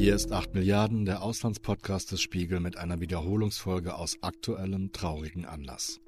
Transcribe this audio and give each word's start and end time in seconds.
Hier 0.00 0.14
ist 0.14 0.32
8 0.32 0.54
Milliarden, 0.54 1.04
der 1.04 1.20
Auslandspodcast 1.20 2.10
des 2.10 2.22
Spiegel 2.22 2.58
mit 2.58 2.78
einer 2.78 3.00
Wiederholungsfolge 3.00 3.96
aus 3.96 4.16
aktuellem 4.22 4.92
traurigen 4.92 5.44
Anlass. 5.44 6.00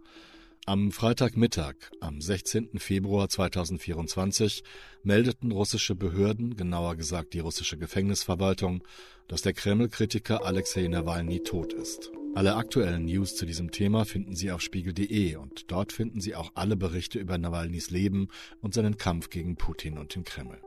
Am 0.64 0.92
Freitagmittag, 0.92 1.74
am 2.00 2.22
16. 2.22 2.78
Februar 2.78 3.28
2024, 3.28 4.64
meldeten 5.02 5.52
russische 5.52 5.94
Behörden, 5.94 6.56
genauer 6.56 6.96
gesagt 6.96 7.34
die 7.34 7.40
russische 7.40 7.76
Gefängnisverwaltung, 7.76 8.82
dass 9.28 9.42
der 9.42 9.52
Kreml-Kritiker 9.52 10.42
Alexei 10.42 10.88
Nawalny 10.88 11.40
tot 11.40 11.74
ist. 11.74 12.10
Alle 12.34 12.56
aktuellen 12.56 13.04
News 13.04 13.36
zu 13.36 13.44
diesem 13.44 13.72
Thema 13.72 14.06
finden 14.06 14.34
Sie 14.34 14.50
auf 14.52 14.62
spiegel.de 14.62 15.36
und 15.36 15.70
dort 15.70 15.92
finden 15.92 16.22
Sie 16.22 16.34
auch 16.34 16.52
alle 16.54 16.76
Berichte 16.76 17.18
über 17.18 17.36
Nawalnys 17.36 17.90
Leben 17.90 18.28
und 18.62 18.72
seinen 18.72 18.96
Kampf 18.96 19.28
gegen 19.28 19.56
Putin 19.56 19.98
und 19.98 20.14
den 20.14 20.24
Kreml. 20.24 20.58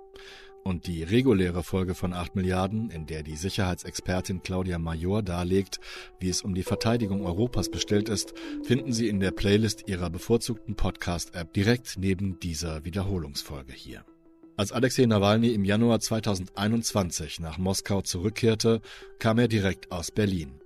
Und 0.67 0.87
die 0.87 1.03
reguläre 1.03 1.61
Folge 1.61 1.93
von 1.93 2.11
8 2.11 2.35
Milliarden, 2.35 2.89
in 2.89 3.05
der 3.05 3.21
die 3.21 3.35
Sicherheitsexpertin 3.35 4.41
Claudia 4.41 4.79
Major 4.79 5.21
darlegt, 5.21 5.79
wie 6.19 6.27
es 6.27 6.41
um 6.41 6.55
die 6.55 6.63
Verteidigung 6.63 7.23
Europas 7.23 7.69
bestellt 7.69 8.09
ist, 8.09 8.33
finden 8.63 8.91
Sie 8.91 9.07
in 9.07 9.19
der 9.19 9.29
Playlist 9.29 9.87
Ihrer 9.87 10.09
bevorzugten 10.09 10.75
Podcast-App 10.75 11.53
direkt 11.53 11.97
neben 11.99 12.39
dieser 12.39 12.83
Wiederholungsfolge 12.83 13.73
hier. 13.73 14.05
Als 14.57 14.71
Alexei 14.71 15.05
Nawalny 15.05 15.49
im 15.49 15.65
Januar 15.65 15.99
2021 15.99 17.39
nach 17.41 17.59
Moskau 17.59 18.01
zurückkehrte, 18.01 18.81
kam 19.19 19.37
er 19.37 19.47
direkt 19.47 19.91
aus 19.91 20.09
Berlin, 20.09 20.61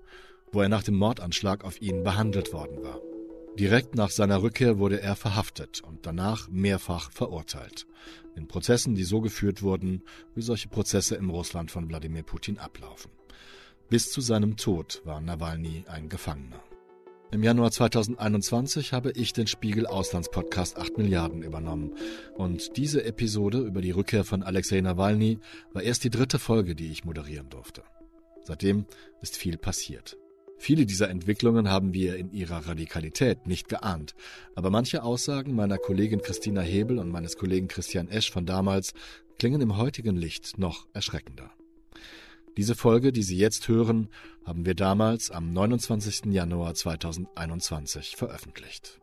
wo 0.54 0.62
er 0.62 0.70
nach 0.70 0.84
dem 0.84 0.96
Mordanschlag 0.96 1.66
auf 1.66 1.82
ihn 1.82 2.04
behandelt 2.04 2.54
worden 2.54 2.82
war. 2.84 3.02
Direkt 3.58 3.96
nach 3.96 4.10
seiner 4.10 4.42
Rückkehr 4.42 4.80
wurde 4.80 5.02
er 5.02 5.16
verhaftet 5.16 5.82
und 5.82 6.06
danach 6.06 6.48
mehrfach 6.50 7.12
verurteilt. 7.12 7.88
In 8.36 8.48
Prozessen, 8.48 8.96
die 8.96 9.04
so 9.04 9.22
geführt 9.22 9.62
wurden, 9.62 10.04
wie 10.36 10.42
solche 10.42 10.70
Prozesse 10.70 11.16
im 11.16 11.30
Russland 11.30 11.72
von 11.72 11.90
Wladimir 11.90 12.24
Putin 12.24 12.58
ablaufen. 12.58 13.12
Bis 13.90 14.12
zu 14.12 14.22
seinem 14.22 14.56
Tod 14.56 15.02
war 15.04 15.20
Nawalny 15.20 15.84
ein 15.88 16.10
Gefangener. 16.10 16.62
Im 17.32 17.44
Januar 17.44 17.70
2021 17.70 18.94
habe 18.94 19.12
ich 19.12 19.34
den 19.34 19.46
Spiegel 19.46 19.86
Auslandspodcast 19.86 20.78
8 20.78 20.98
Milliarden 20.98 21.44
übernommen. 21.44 21.96
Und 22.36 22.76
diese 22.78 23.04
Episode 23.04 23.60
über 23.60 23.82
die 23.82 23.92
Rückkehr 23.92 24.24
von 24.24 24.42
Alexei 24.42 24.82
Nawalny 24.82 25.40
war 25.74 25.84
erst 25.84 26.04
die 26.04 26.10
dritte 26.10 26.40
Folge, 26.40 26.76
die 26.76 26.92
ich 26.92 27.04
moderieren 27.04 27.50
durfte. 27.50 27.84
Seitdem 28.44 28.86
ist 29.22 29.38
viel 29.38 29.58
passiert. 29.58 30.18
Viele 30.62 30.86
dieser 30.86 31.10
Entwicklungen 31.10 31.70
haben 31.70 31.94
wir 31.94 32.18
in 32.18 32.32
ihrer 32.32 32.68
Radikalität 32.68 33.48
nicht 33.48 33.70
geahnt, 33.70 34.14
aber 34.56 34.70
manche 34.70 35.04
Aussagen 35.04 35.56
meiner 35.56 35.78
Kollegin 35.78 36.22
Christina 36.22 36.60
Hebel 36.60 37.00
und 37.00 37.10
meines 37.10 37.38
Kollegen 37.38 37.70
Christian 37.70 38.10
Esch 38.10 38.30
von 38.30 38.46
damals 38.46 38.94
klingen 39.40 39.62
im 39.62 39.78
heutigen 39.78 40.18
Licht 40.18 40.58
noch 40.58 40.86
erschreckender. 40.94 41.50
Diese 42.58 42.76
Folge, 42.76 43.14
die 43.14 43.24
Sie 43.24 43.38
jetzt 43.38 43.70
hören, 43.70 44.10
haben 44.46 44.66
wir 44.66 44.76
damals 44.76 45.32
am 45.32 45.54
29. 45.54 46.26
Januar 46.26 46.74
2021 46.74 48.18
veröffentlicht. 48.18 49.00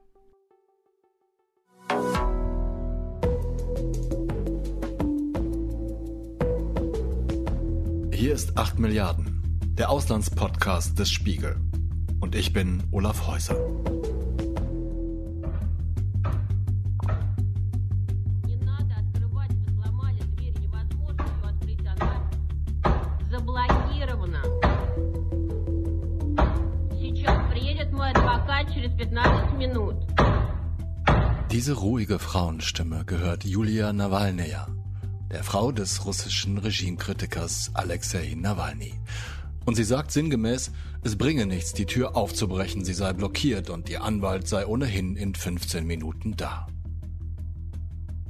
Hier 8.13 8.35
ist 8.35 8.59
8 8.59 8.79
Milliarden 8.79 9.36
der 9.79 9.91
Auslandspodcast 9.91 10.99
des 10.99 11.11
Spiegel. 11.11 11.57
Und 12.21 12.35
ich 12.35 12.53
bin 12.53 12.83
Olaf 12.93 13.27
Häuser. 13.27 13.57
Diese 31.51 31.73
ruhige 31.73 32.19
Frauenstimme 32.19 33.05
gehört 33.07 33.45
Julia 33.45 33.93
Nawalnaya, 33.93 34.69
der 35.31 35.43
Frau 35.43 35.73
des 35.73 36.05
russischen 36.05 36.59
Regimekritikers 36.59 37.71
Alexei 37.75 38.35
Nawalny. 38.37 38.95
Und 39.67 39.75
sie 39.75 39.85
sagt 39.85 40.13
sinngemäß, 40.13 40.71
es 41.03 41.17
bringe 41.17 41.45
nichts, 41.45 41.73
die 41.73 41.87
Tür 41.87 42.17
aufzubrechen, 42.17 42.85
sie 42.85 42.95
sei 42.95 43.13
blockiert 43.13 43.69
und 43.69 43.91
ihr 43.91 44.03
Anwalt 44.03 44.47
sei 44.47 44.65
ohnehin 44.65 45.17
in 45.17 45.35
15 45.35 45.85
Minuten 45.85 46.37
da. 46.37 46.69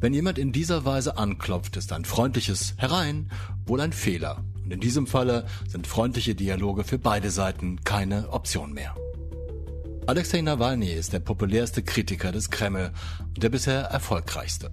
Wenn 0.00 0.14
jemand 0.14 0.38
in 0.38 0.52
dieser 0.52 0.84
Weise 0.84 1.18
anklopft, 1.18 1.76
ist 1.76 1.92
ein 1.92 2.04
freundliches 2.06 2.74
Herein 2.78 3.30
wohl 3.66 3.80
ein 3.80 3.92
Fehler. 3.92 4.44
Und 4.64 4.72
in 4.72 4.80
diesem 4.80 5.06
Falle 5.06 5.46
sind 5.68 5.86
freundliche 5.86 6.34
Dialoge 6.34 6.84
für 6.84 6.98
beide 6.98 7.30
Seiten 7.30 7.84
keine 7.84 8.30
Option 8.30 8.72
mehr. 8.72 8.94
Alexei 10.06 10.40
Nawalny 10.40 10.92
ist 10.92 11.12
der 11.12 11.20
populärste 11.20 11.82
Kritiker 11.82 12.32
des 12.32 12.50
Kreml 12.50 12.92
und 13.34 13.42
der 13.42 13.50
bisher 13.50 13.82
erfolgreichste. 13.82 14.70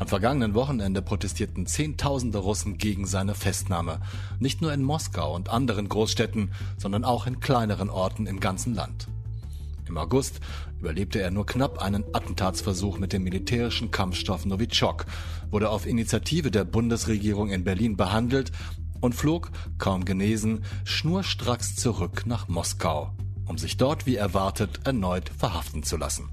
Am 0.00 0.08
vergangenen 0.08 0.54
Wochenende 0.54 1.02
protestierten 1.02 1.66
Zehntausende 1.66 2.38
Russen 2.38 2.78
gegen 2.78 3.06
seine 3.06 3.34
Festnahme. 3.34 4.00
Nicht 4.40 4.60
nur 4.60 4.72
in 4.72 4.82
Moskau 4.82 5.34
und 5.34 5.48
anderen 5.48 5.88
Großstädten, 5.88 6.50
sondern 6.76 7.04
auch 7.04 7.26
in 7.28 7.38
kleineren 7.38 7.90
Orten 7.90 8.26
im 8.26 8.40
ganzen 8.40 8.74
Land. 8.74 9.06
Im 9.86 9.96
August 9.96 10.40
überlebte 10.80 11.20
er 11.20 11.30
nur 11.30 11.46
knapp 11.46 11.80
einen 11.80 12.04
Attentatsversuch 12.12 12.98
mit 12.98 13.12
dem 13.12 13.22
militärischen 13.22 13.92
Kampfstoff 13.92 14.44
Novichok, 14.46 15.06
wurde 15.50 15.70
auf 15.70 15.86
Initiative 15.86 16.50
der 16.50 16.64
Bundesregierung 16.64 17.50
in 17.50 17.62
Berlin 17.62 17.96
behandelt 17.96 18.50
und 19.00 19.14
flog, 19.14 19.52
kaum 19.78 20.04
genesen, 20.04 20.64
schnurstracks 20.84 21.76
zurück 21.76 22.24
nach 22.26 22.48
Moskau, 22.48 23.12
um 23.46 23.58
sich 23.58 23.76
dort 23.76 24.06
wie 24.06 24.16
erwartet 24.16 24.80
erneut 24.84 25.28
verhaften 25.28 25.84
zu 25.84 25.96
lassen. 25.96 26.30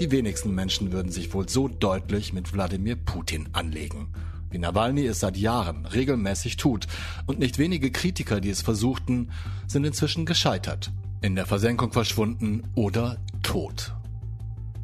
Die 0.00 0.10
wenigsten 0.10 0.52
Menschen 0.52 0.90
würden 0.90 1.12
sich 1.12 1.32
wohl 1.34 1.48
so 1.48 1.68
deutlich 1.68 2.32
mit 2.32 2.52
Wladimir 2.52 2.96
Putin 2.96 3.48
anlegen, 3.52 4.08
wie 4.50 4.58
Nawalny 4.58 5.06
es 5.06 5.20
seit 5.20 5.36
Jahren 5.36 5.86
regelmäßig 5.86 6.56
tut, 6.56 6.88
und 7.26 7.38
nicht 7.38 7.58
wenige 7.58 7.92
Kritiker, 7.92 8.40
die 8.40 8.50
es 8.50 8.62
versuchten, 8.62 9.30
sind 9.68 9.84
inzwischen 9.84 10.26
gescheitert, 10.26 10.90
in 11.22 11.36
der 11.36 11.46
Versenkung 11.46 11.92
verschwunden 11.92 12.62
oder 12.74 13.18
tot. 13.44 13.94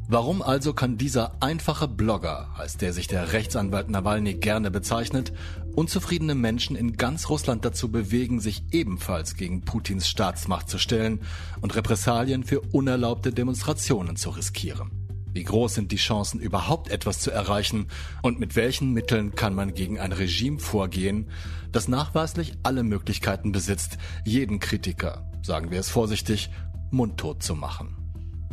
Warum 0.07 0.41
also 0.41 0.73
kann 0.73 0.97
dieser 0.97 1.41
einfache 1.41 1.87
Blogger, 1.87 2.49
als 2.57 2.77
der 2.77 2.91
sich 2.91 3.07
der 3.07 3.33
Rechtsanwalt 3.33 3.89
Nawalny 3.89 4.35
gerne 4.35 4.71
bezeichnet, 4.71 5.31
unzufriedene 5.73 6.35
Menschen 6.35 6.75
in 6.75 6.97
ganz 6.97 7.29
Russland 7.29 7.63
dazu 7.63 7.91
bewegen, 7.91 8.39
sich 8.39 8.63
ebenfalls 8.71 9.35
gegen 9.35 9.61
Putins 9.61 10.07
Staatsmacht 10.07 10.69
zu 10.69 10.79
stellen 10.79 11.21
und 11.61 11.75
Repressalien 11.75 12.43
für 12.43 12.59
unerlaubte 12.59 13.31
Demonstrationen 13.31 14.15
zu 14.15 14.31
riskieren? 14.31 15.00
Wie 15.33 15.43
groß 15.43 15.75
sind 15.75 15.91
die 15.91 15.97
Chancen, 15.97 16.39
überhaupt 16.39 16.89
etwas 16.89 17.19
zu 17.19 17.31
erreichen 17.31 17.87
und 18.21 18.39
mit 18.39 18.55
welchen 18.55 18.91
Mitteln 18.91 19.35
kann 19.35 19.55
man 19.55 19.73
gegen 19.73 19.99
ein 19.99 20.11
Regime 20.11 20.59
vorgehen, 20.59 21.29
das 21.71 21.87
nachweislich 21.87 22.57
alle 22.63 22.83
Möglichkeiten 22.83 23.51
besitzt, 23.51 23.97
jeden 24.25 24.59
Kritiker, 24.59 25.31
sagen 25.41 25.71
wir 25.71 25.79
es 25.79 25.89
vorsichtig, 25.89 26.49
mundtot 26.91 27.41
zu 27.41 27.55
machen. 27.55 27.95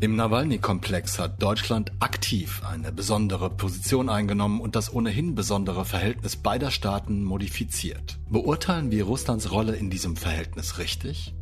Im 0.00 0.14
Nawalny-Komplex 0.14 1.18
hat 1.18 1.42
Deutschland 1.42 1.90
aktiv 1.98 2.62
eine 2.64 2.92
besondere 2.92 3.50
Position 3.50 4.08
eingenommen 4.08 4.60
und 4.60 4.76
das 4.76 4.92
ohnehin 4.92 5.34
besondere 5.34 5.84
Verhältnis 5.84 6.36
beider 6.36 6.70
Staaten 6.70 7.24
modifiziert. 7.24 8.20
Beurteilen 8.30 8.92
wir 8.92 9.02
Russlands 9.02 9.50
Rolle 9.50 9.74
in 9.74 9.90
diesem 9.90 10.16
Verhältnis 10.16 10.78
richtig? 10.78 11.34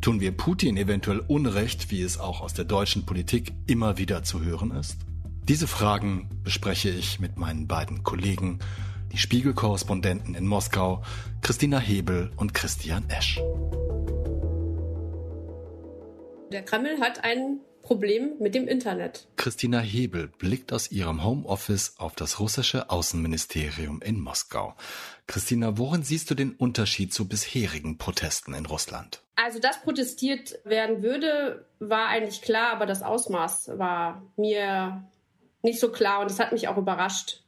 Tun 0.00 0.20
wir 0.20 0.32
Putin 0.32 0.76
eventuell 0.76 1.20
Unrecht, 1.20 1.90
wie 1.90 2.02
es 2.02 2.18
auch 2.18 2.40
aus 2.40 2.54
der 2.54 2.64
deutschen 2.64 3.06
Politik 3.06 3.52
immer 3.66 3.98
wieder 3.98 4.22
zu 4.22 4.42
hören 4.44 4.70
ist? 4.70 4.98
Diese 5.48 5.66
Fragen 5.66 6.28
bespreche 6.44 6.90
ich 6.90 7.20
mit 7.20 7.36
meinen 7.36 7.66
beiden 7.66 8.02
Kollegen, 8.02 8.58
die 9.12 9.18
Spiegelkorrespondenten 9.18 10.34
in 10.34 10.46
Moskau, 10.46 11.02
Christina 11.40 11.78
Hebel 11.78 12.30
und 12.36 12.52
Christian 12.54 13.08
Esch. 13.08 13.40
Der 16.52 16.64
Kreml 16.64 17.00
hat 17.00 17.24
ein 17.24 17.60
Problem 17.86 18.32
mit 18.40 18.56
dem 18.56 18.66
Internet. 18.66 19.28
Christina 19.36 19.78
Hebel 19.78 20.26
blickt 20.26 20.72
aus 20.72 20.90
ihrem 20.90 21.22
Homeoffice 21.24 21.94
auf 21.98 22.16
das 22.16 22.40
russische 22.40 22.90
Außenministerium 22.90 24.02
in 24.02 24.20
Moskau. 24.20 24.74
Christina, 25.28 25.78
worin 25.78 26.02
siehst 26.02 26.28
du 26.28 26.34
den 26.34 26.50
Unterschied 26.50 27.14
zu 27.14 27.28
bisherigen 27.28 27.96
Protesten 27.96 28.54
in 28.54 28.66
Russland? 28.66 29.22
Also, 29.36 29.60
dass 29.60 29.82
protestiert 29.82 30.58
werden 30.64 31.04
würde, 31.04 31.64
war 31.78 32.08
eigentlich 32.08 32.42
klar, 32.42 32.72
aber 32.72 32.86
das 32.86 33.04
Ausmaß 33.04 33.78
war 33.78 34.20
mir 34.36 35.04
nicht 35.62 35.78
so 35.78 35.92
klar 35.92 36.22
und 36.22 36.28
das 36.28 36.40
hat 36.40 36.50
mich 36.50 36.66
auch 36.66 36.78
überrascht. 36.78 37.44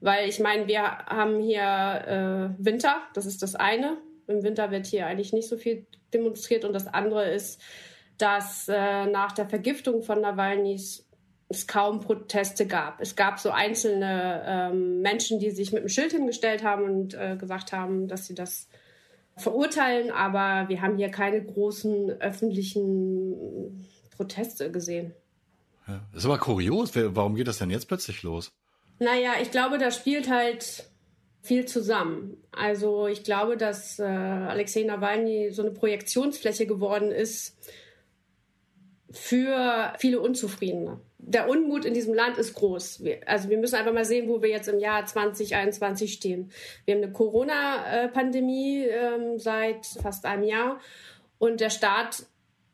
Weil 0.00 0.28
ich 0.28 0.40
meine, 0.40 0.66
wir 0.66 0.82
haben 0.82 1.40
hier 1.40 2.54
äh, 2.58 2.62
Winter, 2.62 3.00
das 3.14 3.24
ist 3.24 3.40
das 3.40 3.54
eine. 3.54 3.96
Im 4.26 4.42
Winter 4.42 4.70
wird 4.70 4.86
hier 4.86 5.06
eigentlich 5.06 5.32
nicht 5.32 5.48
so 5.48 5.56
viel 5.56 5.86
demonstriert 6.12 6.66
und 6.66 6.74
das 6.74 6.86
andere 6.86 7.30
ist, 7.30 7.62
dass 8.20 8.68
äh, 8.68 9.06
nach 9.06 9.32
der 9.32 9.48
Vergiftung 9.48 10.02
von 10.02 10.20
Nawalnys 10.20 11.06
es 11.48 11.66
kaum 11.66 12.00
Proteste 12.00 12.66
gab. 12.66 13.00
Es 13.00 13.16
gab 13.16 13.40
so 13.40 13.50
einzelne 13.50 14.44
ähm, 14.46 15.00
Menschen, 15.00 15.40
die 15.40 15.50
sich 15.50 15.72
mit 15.72 15.80
einem 15.80 15.88
Schild 15.88 16.12
hingestellt 16.12 16.62
haben 16.62 16.84
und 16.84 17.14
äh, 17.14 17.36
gesagt 17.36 17.72
haben, 17.72 18.06
dass 18.06 18.26
sie 18.26 18.34
das 18.34 18.68
verurteilen, 19.36 20.10
aber 20.12 20.68
wir 20.68 20.80
haben 20.80 20.96
hier 20.96 21.08
keine 21.08 21.42
großen 21.42 22.20
öffentlichen 22.20 23.88
Proteste 24.16 24.70
gesehen. 24.70 25.12
Ja. 25.88 26.00
Das 26.12 26.22
ist 26.22 26.26
aber 26.26 26.38
kurios. 26.38 26.92
Warum 26.94 27.34
geht 27.34 27.48
das 27.48 27.58
denn 27.58 27.70
jetzt 27.70 27.88
plötzlich 27.88 28.22
los? 28.22 28.52
Naja, 28.98 29.32
ich 29.40 29.50
glaube, 29.50 29.78
da 29.78 29.90
spielt 29.90 30.30
halt 30.30 30.84
viel 31.42 31.64
zusammen. 31.64 32.36
Also 32.52 33.06
ich 33.06 33.24
glaube, 33.24 33.56
dass 33.56 33.98
äh, 33.98 34.04
Alexei 34.04 34.82
Nawalny 34.82 35.50
so 35.52 35.62
eine 35.62 35.70
Projektionsfläche 35.70 36.66
geworden 36.66 37.10
ist 37.10 37.56
für 39.12 39.92
viele 39.98 40.20
Unzufriedene. 40.20 41.00
Der 41.18 41.48
Unmut 41.48 41.84
in 41.84 41.94
diesem 41.94 42.14
Land 42.14 42.38
ist 42.38 42.54
groß. 42.54 43.04
Wir, 43.04 43.28
also 43.28 43.50
wir 43.50 43.58
müssen 43.58 43.74
einfach 43.74 43.92
mal 43.92 44.04
sehen, 44.04 44.28
wo 44.28 44.42
wir 44.42 44.48
jetzt 44.48 44.68
im 44.68 44.78
Jahr 44.78 45.04
2021 45.04 46.12
stehen. 46.12 46.50
Wir 46.84 46.94
haben 46.94 47.02
eine 47.02 47.12
Corona-Pandemie 47.12 48.84
äh, 48.84 49.38
seit 49.38 49.86
fast 49.86 50.24
einem 50.24 50.44
Jahr 50.44 50.80
und 51.38 51.60
der 51.60 51.70
Staat 51.70 52.24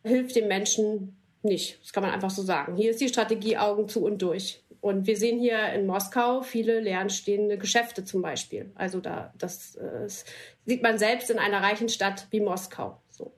hilft 0.04 0.36
den 0.36 0.48
Menschen 0.48 1.16
nicht. 1.42 1.80
Das 1.82 1.92
kann 1.92 2.02
man 2.02 2.12
einfach 2.12 2.30
so 2.30 2.42
sagen. 2.42 2.76
Hier 2.76 2.90
ist 2.90 3.00
die 3.00 3.08
Strategie 3.08 3.56
Augen 3.56 3.88
zu 3.88 4.04
und 4.04 4.22
durch. 4.22 4.62
Und 4.80 5.06
wir 5.06 5.16
sehen 5.16 5.40
hier 5.40 5.72
in 5.72 5.86
Moskau 5.86 6.42
viele 6.42 6.80
leerstehende 6.80 7.58
Geschäfte 7.58 8.04
zum 8.04 8.22
Beispiel. 8.22 8.70
Also 8.74 9.00
da, 9.00 9.32
das, 9.36 9.72
das 9.72 10.22
äh, 10.22 10.30
sieht 10.66 10.82
man 10.82 10.98
selbst 10.98 11.30
in 11.30 11.38
einer 11.38 11.62
reichen 11.62 11.88
Stadt 11.88 12.26
wie 12.30 12.40
Moskau. 12.40 13.00
So. 13.10 13.32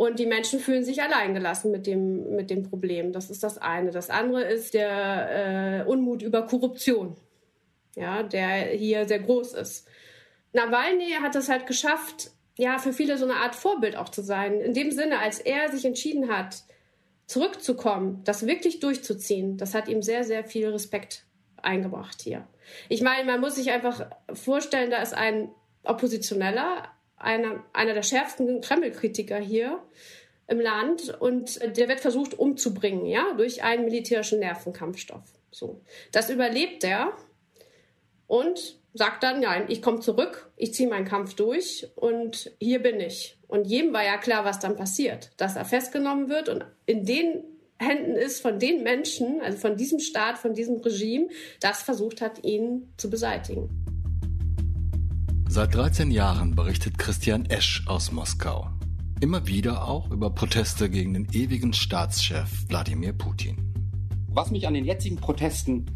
Und 0.00 0.18
die 0.18 0.24
Menschen 0.24 0.60
fühlen 0.60 0.82
sich 0.82 1.02
alleingelassen 1.02 1.70
mit 1.70 1.86
dem, 1.86 2.34
mit 2.34 2.48
dem 2.48 2.62
Problem. 2.62 3.12
Das 3.12 3.28
ist 3.28 3.42
das 3.42 3.58
eine. 3.58 3.90
Das 3.90 4.08
andere 4.08 4.44
ist 4.44 4.72
der 4.72 5.82
äh, 5.82 5.84
Unmut 5.86 6.22
über 6.22 6.46
Korruption, 6.46 7.18
ja, 7.96 8.22
der 8.22 8.68
hier 8.68 9.06
sehr 9.06 9.18
groß 9.18 9.52
ist. 9.52 9.86
Nawalny 10.54 11.10
hat 11.20 11.36
es 11.36 11.50
halt 11.50 11.66
geschafft, 11.66 12.30
ja, 12.56 12.78
für 12.78 12.94
viele 12.94 13.18
so 13.18 13.26
eine 13.26 13.34
Art 13.34 13.54
Vorbild 13.54 13.94
auch 13.96 14.08
zu 14.08 14.22
sein. 14.22 14.62
In 14.62 14.72
dem 14.72 14.90
Sinne, 14.90 15.18
als 15.18 15.38
er 15.38 15.70
sich 15.70 15.84
entschieden 15.84 16.30
hat, 16.30 16.62
zurückzukommen, 17.26 18.22
das 18.24 18.46
wirklich 18.46 18.80
durchzuziehen, 18.80 19.58
das 19.58 19.74
hat 19.74 19.86
ihm 19.86 20.00
sehr, 20.00 20.24
sehr 20.24 20.44
viel 20.44 20.70
Respekt 20.70 21.26
eingebracht 21.60 22.22
hier. 22.22 22.46
Ich 22.88 23.02
meine, 23.02 23.30
man 23.30 23.42
muss 23.42 23.56
sich 23.56 23.70
einfach 23.70 24.06
vorstellen, 24.32 24.90
da 24.90 25.02
ist 25.02 25.12
ein 25.12 25.50
Oppositioneller, 25.84 26.88
einer, 27.20 27.62
einer 27.72 27.94
der 27.94 28.02
schärfsten 28.02 28.60
Kreml-Kritiker 28.60 29.38
hier 29.38 29.82
im 30.48 30.60
Land 30.60 31.16
und 31.20 31.60
der 31.76 31.88
wird 31.88 32.00
versucht 32.00 32.38
umzubringen, 32.38 33.06
ja, 33.06 33.34
durch 33.36 33.62
einen 33.62 33.84
militärischen 33.84 34.40
Nervenkampfstoff. 34.40 35.22
So. 35.50 35.80
Das 36.12 36.30
überlebt 36.30 36.82
er 36.82 37.12
und 38.26 38.78
sagt 38.94 39.22
dann, 39.22 39.40
nein, 39.40 39.66
ich 39.68 39.82
komme 39.82 40.00
zurück, 40.00 40.50
ich 40.56 40.74
ziehe 40.74 40.88
meinen 40.88 41.04
Kampf 41.04 41.34
durch 41.34 41.88
und 41.94 42.50
hier 42.58 42.82
bin 42.82 42.98
ich. 42.98 43.38
Und 43.46 43.66
jedem 43.66 43.92
war 43.92 44.04
ja 44.04 44.18
klar, 44.18 44.44
was 44.44 44.58
dann 44.58 44.76
passiert, 44.76 45.30
dass 45.36 45.56
er 45.56 45.64
festgenommen 45.64 46.28
wird 46.28 46.48
und 46.48 46.64
in 46.86 47.04
den 47.04 47.44
Händen 47.78 48.14
ist 48.14 48.42
von 48.42 48.58
den 48.58 48.82
Menschen, 48.82 49.40
also 49.40 49.58
von 49.58 49.76
diesem 49.76 50.00
Staat, 50.00 50.38
von 50.38 50.52
diesem 50.52 50.76
Regime, 50.76 51.28
das 51.60 51.82
versucht 51.82 52.20
hat, 52.20 52.44
ihn 52.44 52.92
zu 52.96 53.08
beseitigen. 53.08 53.89
Seit 55.52 55.74
13 55.74 56.12
Jahren 56.12 56.54
berichtet 56.54 56.96
Christian 56.96 57.44
Esch 57.46 57.82
aus 57.88 58.12
Moskau. 58.12 58.68
Immer 59.20 59.48
wieder 59.48 59.88
auch 59.88 60.08
über 60.12 60.30
Proteste 60.30 60.88
gegen 60.88 61.12
den 61.12 61.26
ewigen 61.32 61.72
Staatschef 61.72 62.68
Wladimir 62.68 63.12
Putin. 63.12 63.56
Was 64.28 64.52
mich 64.52 64.68
an 64.68 64.74
den 64.74 64.84
jetzigen 64.84 65.16
Protesten 65.16 65.86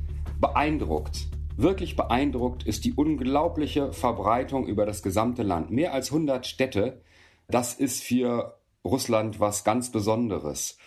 beeindruckt, 0.40 1.28
wirklich 1.56 1.94
beeindruckt, 1.94 2.64
ist 2.64 2.84
die 2.84 2.94
unglaubliche 2.94 3.92
Verbreitung 3.92 4.66
über 4.66 4.86
das 4.86 5.04
gesamte 5.04 5.44
Land. 5.44 5.70
Mehr 5.70 5.94
als 5.94 6.10
100 6.10 6.44
Städte, 6.48 7.00
das 7.46 7.74
ist 7.74 8.02
für 8.02 8.58
Russland 8.84 9.38
was 9.38 9.62
ganz 9.62 9.92
Besonderes. 9.92 10.78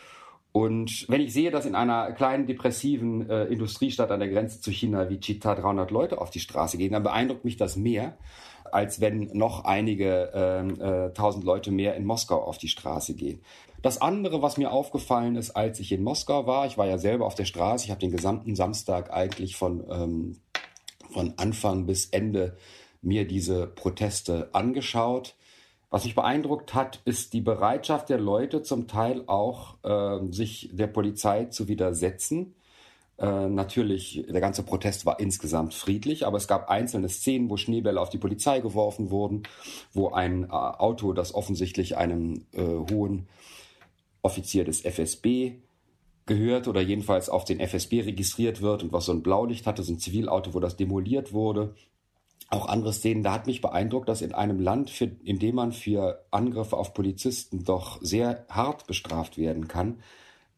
Und 0.51 1.05
wenn 1.07 1.21
ich 1.21 1.33
sehe, 1.33 1.51
dass 1.51 1.67
in 1.67 1.75
einer 1.75 2.11
kleinen 2.13 2.47
depressiven 2.47 3.29
äh, 3.29 3.43
Industriestadt 3.45 4.09
an 4.09 4.19
der 4.19 4.29
Grenze 4.29 4.59
zu 4.59 4.71
China 4.71 5.07
wie 5.07 5.19
Chita 5.19 5.53
300 5.53 5.91
Leute 5.91 6.19
auf 6.19 6.31
die 6.31 6.39
Straße 6.39 6.77
gehen, 6.77 6.93
dann 6.93 7.03
beeindruckt 7.03 7.45
mich 7.45 7.57
das 7.57 7.75
mehr, 7.75 8.17
als 8.73 9.01
wenn 9.01 9.29
noch 9.33 9.65
einige 9.65 10.31
ähm, 10.33 10.81
äh, 10.81 11.13
tausend 11.13 11.43
äh, 11.43 11.47
Leute 11.47 11.71
mehr 11.71 11.95
in 11.95 12.05
Moskau 12.05 12.41
auf 12.43 12.57
die 12.57 12.67
Straße 12.67 13.15
gehen. 13.15 13.41
Das 13.81 14.01
andere, 14.01 14.41
was 14.41 14.57
mir 14.57 14.71
aufgefallen 14.71 15.35
ist, 15.35 15.51
als 15.51 15.79
ich 15.79 15.91
in 15.91 16.03
Moskau 16.03 16.47
war, 16.47 16.65
ich 16.65 16.77
war 16.77 16.87
ja 16.87 16.97
selber 16.97 17.25
auf 17.25 17.35
der 17.35 17.45
Straße, 17.45 17.85
ich 17.85 17.91
habe 17.91 17.99
den 17.99 18.11
gesamten 18.11 18.55
Samstag 18.55 19.13
eigentlich 19.13 19.55
von 19.55 19.83
ähm, 19.89 20.37
von 21.11 21.33
Anfang 21.37 21.85
bis 21.85 22.05
Ende 22.07 22.57
mir 23.01 23.27
diese 23.27 23.67
Proteste 23.67 24.49
angeschaut. 24.53 25.35
Was 25.89 26.03
mich 26.03 26.15
beeindruckt 26.15 26.73
hat, 26.73 27.01
ist 27.05 27.33
die 27.33 27.41
Bereitschaft 27.41 28.09
der 28.09 28.19
Leute 28.19 28.61
zum 28.61 28.87
Teil 28.87 29.23
auch, 29.27 29.77
äh, 29.83 30.31
sich 30.31 30.69
der 30.73 30.87
Polizei 30.87 31.45
zu 31.45 31.67
widersetzen. 31.67 32.55
Äh, 33.19 33.47
natürlich, 33.49 34.25
der 34.29 34.41
ganze 34.41 34.63
Protest 34.63 35.05
war 35.05 35.19
insgesamt 35.19 35.73
friedlich, 35.73 36.27
aber 36.27 36.37
es 36.37 36.47
gab 36.47 36.69
einzelne 36.69 37.09
Szenen, 37.09 37.49
wo 37.49 37.57
Schneebälle 37.57 37.99
auf 37.99 38.09
die 38.09 38.19
Polizei 38.19 38.59
geworfen 38.59 39.09
wurden, 39.09 39.43
wo 39.91 40.09
ein 40.11 40.43
äh, 40.43 40.47
Auto, 40.47 41.13
das 41.13 41.33
offensichtlich 41.33 41.97
einem 41.97 42.45
äh, 42.53 42.61
hohen 42.61 43.27
Offizier 44.21 44.65
des 44.65 44.81
FSB 44.81 45.53
gehört 46.27 46.67
oder 46.67 46.81
jedenfalls 46.81 47.29
auf 47.29 47.45
den 47.45 47.59
FSB 47.59 48.01
registriert 48.01 48.61
wird 48.61 48.83
und 48.83 48.91
was 48.91 49.05
so 49.05 49.13
ein 49.13 49.23
Blaulicht 49.23 49.65
hatte, 49.65 49.81
so 49.81 49.93
ein 49.93 49.99
Zivilauto, 49.99 50.53
wo 50.53 50.59
das 50.59 50.75
demoliert 50.75 51.33
wurde. 51.33 51.73
Auch 52.49 52.67
andere 52.67 52.93
Szenen, 52.93 53.23
da 53.23 53.33
hat 53.33 53.47
mich 53.47 53.61
beeindruckt, 53.61 54.07
dass 54.07 54.21
in 54.21 54.33
einem 54.33 54.59
Land, 54.59 54.89
für, 54.89 55.05
in 55.23 55.39
dem 55.39 55.55
man 55.55 55.71
für 55.71 56.25
Angriffe 56.29 56.77
auf 56.77 56.93
Polizisten 56.93 57.63
doch 57.63 57.99
sehr 58.01 58.45
hart 58.49 58.85
bestraft 58.87 59.37
werden 59.37 59.67
kann, 59.67 59.99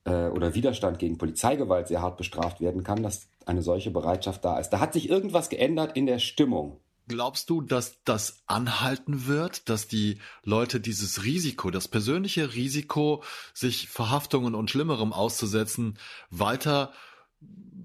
äh, 0.06 0.28
oder 0.28 0.56
Widerstand 0.56 1.00
gegen 1.00 1.18
Polizeigewalt 1.18 1.88
sehr 1.88 2.02
hart 2.02 2.18
bestraft 2.18 2.62
werden 2.62 2.84
kann, 2.84 3.04
dass 3.04 3.28
eine 3.46 3.62
solche 3.62 3.92
Bereitschaft 3.92 4.46
da 4.46 4.60
ist. 4.60 4.70
Da 4.70 4.80
hat 4.80 4.94
sich 4.94 5.10
irgendwas 5.10 5.50
geändert 5.50 5.96
in 5.96 6.06
der 6.06 6.20
Stimmung. 6.20 6.80
Glaubst 7.08 7.50
du, 7.50 7.62
dass 7.62 8.04
das 8.04 8.44
anhalten 8.46 9.26
wird, 9.26 9.68
dass 9.68 9.88
die 9.88 10.20
Leute 10.44 10.80
dieses 10.80 11.24
Risiko, 11.24 11.72
das 11.72 11.88
persönliche 11.88 12.54
Risiko, 12.54 13.24
sich 13.54 13.90
Verhaftungen 13.90 14.54
und 14.54 14.70
Schlimmerem 14.70 15.12
auszusetzen, 15.12 15.98
weiter 16.30 16.92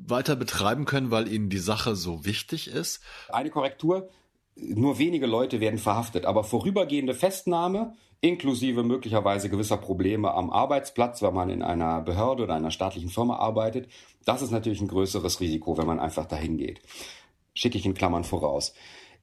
weiter 0.06 0.37
betreiben 0.37 0.84
können, 0.84 1.10
weil 1.10 1.32
ihnen 1.32 1.49
die 1.49 1.58
Sache 1.58 1.96
so 1.96 2.25
wichtig 2.25 2.69
ist? 2.69 3.00
Eine 3.31 3.50
Korrektur. 3.50 4.10
Nur 4.56 4.98
wenige 4.98 5.27
Leute 5.27 5.60
werden 5.60 5.79
verhaftet, 5.79 6.27
aber 6.27 6.44
vorübergehende 6.44 7.15
Festnahme 7.15 7.94
inklusive 8.24 8.82
möglicherweise 8.82 9.50
gewisser 9.50 9.76
Probleme 9.76 10.32
am 10.32 10.48
Arbeitsplatz, 10.48 11.20
wenn 11.20 11.34
man 11.34 11.50
in 11.50 11.62
einer 11.62 12.00
Behörde 12.00 12.44
oder 12.44 12.54
einer 12.54 12.70
staatlichen 12.70 13.10
Firma 13.10 13.36
arbeitet, 13.36 13.88
das 14.24 14.40
ist 14.40 14.50
natürlich 14.50 14.81
ein 14.81 14.88
größeres 14.88 15.40
Risiko, 15.40 15.76
wenn 15.76 15.86
man 15.86 16.00
einfach 16.00 16.24
dahin 16.24 16.56
geht. 16.56 16.81
Schicke 17.54 17.76
ich 17.76 17.84
in 17.84 17.93
Klammern 17.93 18.24
voraus. 18.24 18.72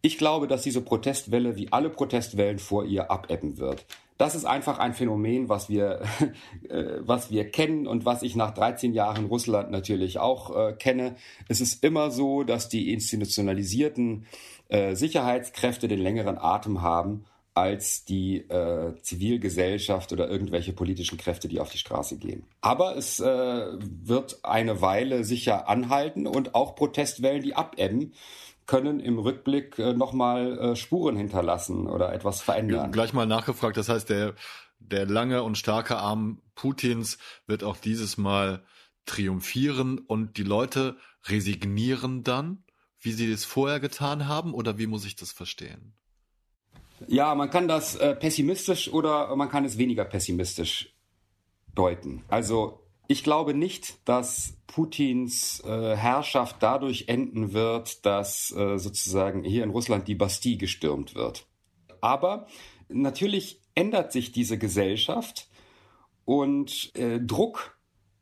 Ich 0.03 0.19
glaube, 0.19 0.47
dass 0.47 0.61
diese 0.61 0.81
Protestwelle 0.81 1.55
wie 1.55 1.71
alle 1.71 1.89
Protestwellen 1.89 2.59
vor 2.59 2.85
ihr 2.85 3.09
abebben 3.09 3.57
wird. 3.57 3.87
Das 4.19 4.35
ist 4.35 4.45
einfach 4.45 4.77
ein 4.77 4.93
Phänomen, 4.93 5.49
was 5.49 5.67
wir, 5.67 6.01
äh, 6.69 6.99
was 6.99 7.31
wir 7.31 7.49
kennen 7.49 7.87
und 7.87 8.05
was 8.05 8.21
ich 8.21 8.35
nach 8.35 8.51
13 8.51 8.93
Jahren 8.93 9.25
Russland 9.25 9.71
natürlich 9.71 10.19
auch 10.19 10.55
äh, 10.55 10.73
kenne. 10.73 11.15
Es 11.47 11.59
ist 11.59 11.83
immer 11.83 12.11
so, 12.11 12.43
dass 12.43 12.69
die 12.69 12.93
institutionalisierten 12.93 14.27
äh, 14.69 14.93
Sicherheitskräfte 14.93 15.87
den 15.87 15.99
längeren 15.99 16.37
Atem 16.37 16.83
haben 16.83 17.25
als 17.53 18.05
die 18.05 18.37
äh, 18.49 18.95
Zivilgesellschaft 19.01 20.13
oder 20.13 20.29
irgendwelche 20.29 20.73
politischen 20.73 21.17
Kräfte, 21.17 21.47
die 21.47 21.59
auf 21.59 21.69
die 21.69 21.77
Straße 21.77 22.17
gehen. 22.17 22.45
Aber 22.61 22.95
es 22.95 23.19
äh, 23.19 23.25
wird 23.25 24.39
eine 24.43 24.81
Weile 24.81 25.23
sicher 25.23 25.67
anhalten 25.67 26.27
und 26.27 26.55
auch 26.55 26.75
Protestwellen, 26.75 27.43
die 27.43 27.55
abebben 27.55 28.13
können 28.67 29.01
im 29.01 29.19
Rückblick 29.19 29.77
äh, 29.79 29.93
nochmal 29.93 30.57
äh, 30.57 30.75
Spuren 30.77 31.17
hinterlassen 31.17 31.87
oder 31.87 32.13
etwas 32.13 32.41
verändern. 32.41 32.91
Gleich 32.91 33.11
mal 33.11 33.25
nachgefragt, 33.25 33.75
das 33.75 33.89
heißt, 33.89 34.09
der, 34.09 34.33
der 34.79 35.05
lange 35.05 35.43
und 35.43 35.57
starke 35.57 35.97
Arm 35.97 36.41
Putins 36.55 37.17
wird 37.47 37.65
auch 37.65 37.75
dieses 37.75 38.17
Mal 38.17 38.63
triumphieren 39.05 39.99
und 39.99 40.37
die 40.37 40.43
Leute 40.43 40.95
resignieren 41.25 42.23
dann, 42.23 42.63
wie 43.01 43.11
sie 43.11 43.29
es 43.31 43.43
vorher 43.43 43.79
getan 43.79 44.27
haben, 44.27 44.53
oder 44.53 44.77
wie 44.77 44.87
muss 44.87 45.05
ich 45.05 45.15
das 45.15 45.31
verstehen? 45.31 45.93
Ja, 47.07 47.35
man 47.35 47.49
kann 47.49 47.67
das 47.67 47.95
äh, 47.95 48.15
pessimistisch 48.15 48.91
oder 48.91 49.35
man 49.35 49.49
kann 49.49 49.65
es 49.65 49.77
weniger 49.77 50.05
pessimistisch 50.05 50.95
deuten. 51.73 52.23
Also 52.27 52.81
ich 53.07 53.23
glaube 53.23 53.53
nicht, 53.53 54.07
dass 54.07 54.57
Putins 54.67 55.61
äh, 55.65 55.95
Herrschaft 55.95 56.57
dadurch 56.61 57.05
enden 57.07 57.53
wird, 57.53 58.05
dass 58.05 58.51
äh, 58.55 58.77
sozusagen 58.77 59.43
hier 59.43 59.63
in 59.63 59.69
Russland 59.69 60.07
die 60.07 60.15
Bastille 60.15 60.57
gestürmt 60.57 61.15
wird. 61.15 61.45
Aber 61.99 62.47
natürlich 62.87 63.61
ändert 63.75 64.11
sich 64.11 64.31
diese 64.31 64.57
Gesellschaft 64.57 65.49
und 66.25 66.95
äh, 66.95 67.19
Druck 67.19 67.77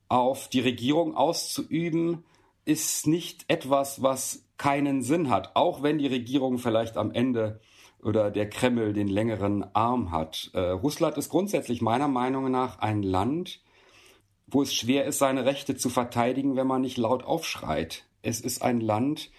auf 0.08 0.48
die 0.48 0.62
Regierung 0.62 1.16
auszuüben 1.16 2.26
ist 2.66 3.08
nicht 3.08 3.46
etwas, 3.48 4.02
was 4.02 4.46
keinen 4.58 5.02
Sinn 5.02 5.30
hat, 5.30 5.56
auch 5.56 5.82
wenn 5.84 5.98
die 5.98 6.08
Regierung 6.08 6.58
vielleicht 6.58 6.98
am 6.98 7.12
Ende 7.12 7.62
oder 8.04 8.32
der 8.32 8.50
Kreml 8.50 8.94
den 8.94 9.08
längeren 9.08 9.64
Arm 9.76 10.12
hat. 10.12 10.52
Äh, 10.54 10.60
Russland 10.60 11.18
ist 11.18 11.30
grundsätzlich 11.30 11.82
meiner 11.82 12.08
Meinung 12.08 12.50
nach 12.52 12.80
ein 12.80 13.04
Land, 13.04 13.62
wo 14.48 14.62
es 14.62 14.74
schwer 14.74 15.06
ist, 15.06 15.20
seine 15.20 15.46
Rechte 15.46 15.76
zu 15.76 15.90
verteidigen, 15.90 16.56
wenn 16.56 16.68
man 16.68 16.82
nicht 16.82 16.98
laut 16.98 17.24
aufschreit. 17.24 18.06
Es 18.22 18.42
ist 18.42 18.62
ein 18.62 18.82
Land, 18.82 19.32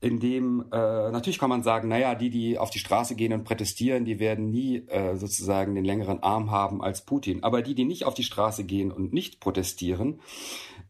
in 0.00 0.18
dem 0.18 0.64
äh, 0.72 1.10
natürlich 1.10 1.38
kann 1.38 1.50
man 1.50 1.62
sagen, 1.62 1.88
naja, 1.88 2.14
die, 2.14 2.30
die 2.30 2.58
auf 2.58 2.70
die 2.70 2.78
Straße 2.78 3.14
gehen 3.14 3.34
und 3.34 3.44
protestieren, 3.44 4.06
die 4.06 4.18
werden 4.18 4.50
nie 4.50 4.78
äh, 4.88 5.16
sozusagen 5.16 5.74
den 5.74 5.84
längeren 5.84 6.22
Arm 6.22 6.50
haben 6.50 6.82
als 6.82 7.04
Putin. 7.04 7.42
Aber 7.42 7.60
die, 7.60 7.74
die 7.74 7.84
nicht 7.84 8.04
auf 8.06 8.14
die 8.14 8.22
Straße 8.22 8.64
gehen 8.64 8.90
und 8.90 9.12
nicht 9.12 9.40
protestieren, 9.40 10.20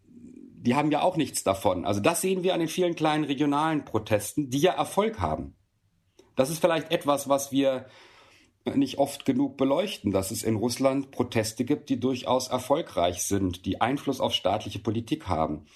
die 0.04 0.76
haben 0.76 0.92
ja 0.92 1.02
auch 1.02 1.16
nichts 1.16 1.42
davon. 1.42 1.84
Also 1.84 2.00
das 2.00 2.20
sehen 2.20 2.44
wir 2.44 2.54
an 2.54 2.60
den 2.60 2.68
vielen 2.68 2.94
kleinen 2.94 3.24
regionalen 3.24 3.84
Protesten, 3.84 4.50
die 4.50 4.60
ja 4.60 4.72
Erfolg 4.72 5.18
haben. 5.18 5.54
Das 6.40 6.48
ist 6.48 6.62
vielleicht 6.62 6.90
etwas, 6.90 7.28
was 7.28 7.52
wir 7.52 7.84
nicht 8.64 8.96
oft 8.96 9.26
genug 9.26 9.58
beleuchten, 9.58 10.10
dass 10.10 10.30
es 10.30 10.42
in 10.42 10.56
Russland 10.56 11.10
Proteste 11.10 11.66
gibt, 11.66 11.90
die 11.90 12.00
durchaus 12.00 12.48
erfolgreich 12.48 13.24
sind, 13.24 13.66
die 13.66 13.82
Einfluss 13.82 14.22
auf 14.22 14.32
staatliche 14.32 14.78
Politik 14.78 15.28
haben. 15.28 15.66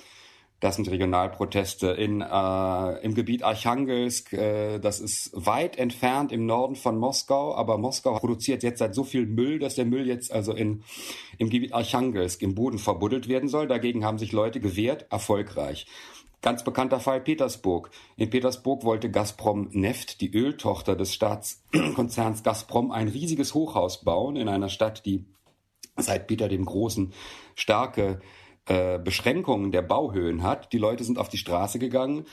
Das 0.60 0.76
sind 0.76 0.90
Regionalproteste 0.90 1.88
in, 1.88 2.20
äh, 2.20 2.98
im 3.02 3.14
Gebiet 3.14 3.42
Archangelsk. 3.42 4.32
Äh, 4.32 4.78
das 4.78 5.00
ist 5.00 5.30
weit 5.34 5.76
entfernt 5.78 6.32
im 6.32 6.46
Norden 6.46 6.74
von 6.74 6.96
Moskau, 6.96 7.54
aber 7.54 7.76
Moskau 7.76 8.18
produziert 8.18 8.62
jetzt 8.62 8.78
seit 8.78 8.94
so 8.94 9.04
viel 9.04 9.26
Müll, 9.26 9.58
dass 9.58 9.74
der 9.74 9.84
Müll 9.84 10.06
jetzt 10.06 10.32
also 10.32 10.52
in, 10.52 10.82
im 11.38 11.50
Gebiet 11.50 11.74
Archangelsk 11.74 12.40
im 12.40 12.54
Boden 12.54 12.78
verbuddelt 12.78 13.28
werden 13.28 13.48
soll. 13.48 13.66
Dagegen 13.66 14.04
haben 14.04 14.18
sich 14.18 14.32
Leute 14.32 14.60
gewehrt, 14.60 15.06
erfolgreich. 15.10 15.86
Ganz 16.44 16.62
bekannter 16.62 17.00
Fall 17.00 17.22
Petersburg. 17.22 17.90
In 18.16 18.28
Petersburg 18.28 18.84
wollte 18.84 19.10
Gazprom 19.10 19.68
Neft, 19.72 20.20
die 20.20 20.30
Öltochter 20.30 20.94
des 20.94 21.14
Staatskonzerns 21.14 22.42
Gazprom, 22.42 22.90
ein 22.90 23.08
riesiges 23.08 23.54
Hochhaus 23.54 24.04
bauen 24.04 24.36
in 24.36 24.48
einer 24.48 24.68
Stadt, 24.68 25.06
die 25.06 25.24
seit 25.96 26.26
Peter 26.26 26.48
dem 26.48 26.66
Großen 26.66 27.12
starke 27.54 28.20
äh, 28.66 28.98
Beschränkungen 28.98 29.72
der 29.72 29.82
Bauhöhen 29.82 30.42
hat. 30.42 30.72
Die 30.72 30.78
Leute 30.78 31.04
sind 31.04 31.18
auf 31.18 31.28
die 31.28 31.38
Straße 31.38 31.78
gegangen. 31.78 32.26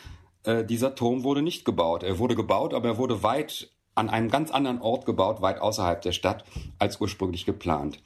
Äh, 0.44 0.64
dieser 0.66 0.96
Turm 0.96 1.24
wurde 1.24 1.42
nicht 1.42 1.66
gebaut. 1.66 2.04
Er 2.04 2.20
wurde 2.20 2.36
gebaut, 2.36 2.74
aber 2.74 2.90
er 2.90 2.98
wurde 2.98 3.24
weit 3.24 3.70
an 3.96 4.10
einem 4.10 4.30
ganz 4.30 4.52
anderen 4.52 4.82
Ort 4.82 5.06
gebaut, 5.06 5.42
weit 5.42 5.60
außerhalb 5.60 6.02
der 6.02 6.14
Stadt, 6.14 6.46
als 6.80 7.02
ursprünglich 7.02 7.46
geplant. 7.46 8.02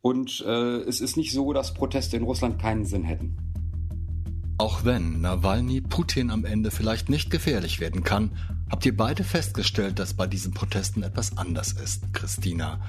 Und 0.00 0.44
äh, 0.46 0.78
es 0.82 1.00
ist 1.00 1.16
nicht 1.16 1.32
so, 1.32 1.52
dass 1.52 1.74
Proteste 1.74 2.16
in 2.16 2.22
Russland 2.22 2.60
keinen 2.60 2.84
Sinn 2.84 3.04
hätten. 3.04 3.36
Auch 4.58 4.84
wenn 4.84 5.20
Nawalny 5.20 5.82
Putin 5.82 6.30
am 6.30 6.46
Ende 6.46 6.70
vielleicht 6.70 7.10
nicht 7.10 7.30
gefährlich 7.30 7.78
werden 7.78 8.04
kann, 8.04 8.30
habt 8.70 8.86
ihr 8.86 8.96
beide 8.96 9.22
festgestellt, 9.22 9.98
dass 9.98 10.14
bei 10.14 10.26
diesen 10.26 10.54
Protesten 10.54 11.02
etwas 11.02 11.36
anders 11.36 11.72
ist, 11.72 12.12
Christina. 12.14 12.80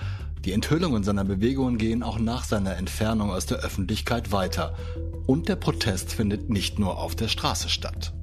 Die 0.45 0.53
Enthüllungen 0.53 1.03
seiner 1.03 1.25
Bewegungen 1.25 1.77
gehen 1.77 2.03
auch 2.03 2.19
nach 2.19 2.43
seiner 2.43 2.77
Entfernung 2.77 3.31
aus 3.31 3.45
der 3.45 3.59
Öffentlichkeit 3.59 4.31
weiter. 4.31 4.75
Und 5.25 5.49
der 5.49 5.55
Protest 5.55 6.13
findet 6.13 6.49
nicht 6.49 6.79
nur 6.79 6.99
auf 6.99 7.15
der 7.15 7.27
Straße 7.27 7.69
statt. 7.69 8.13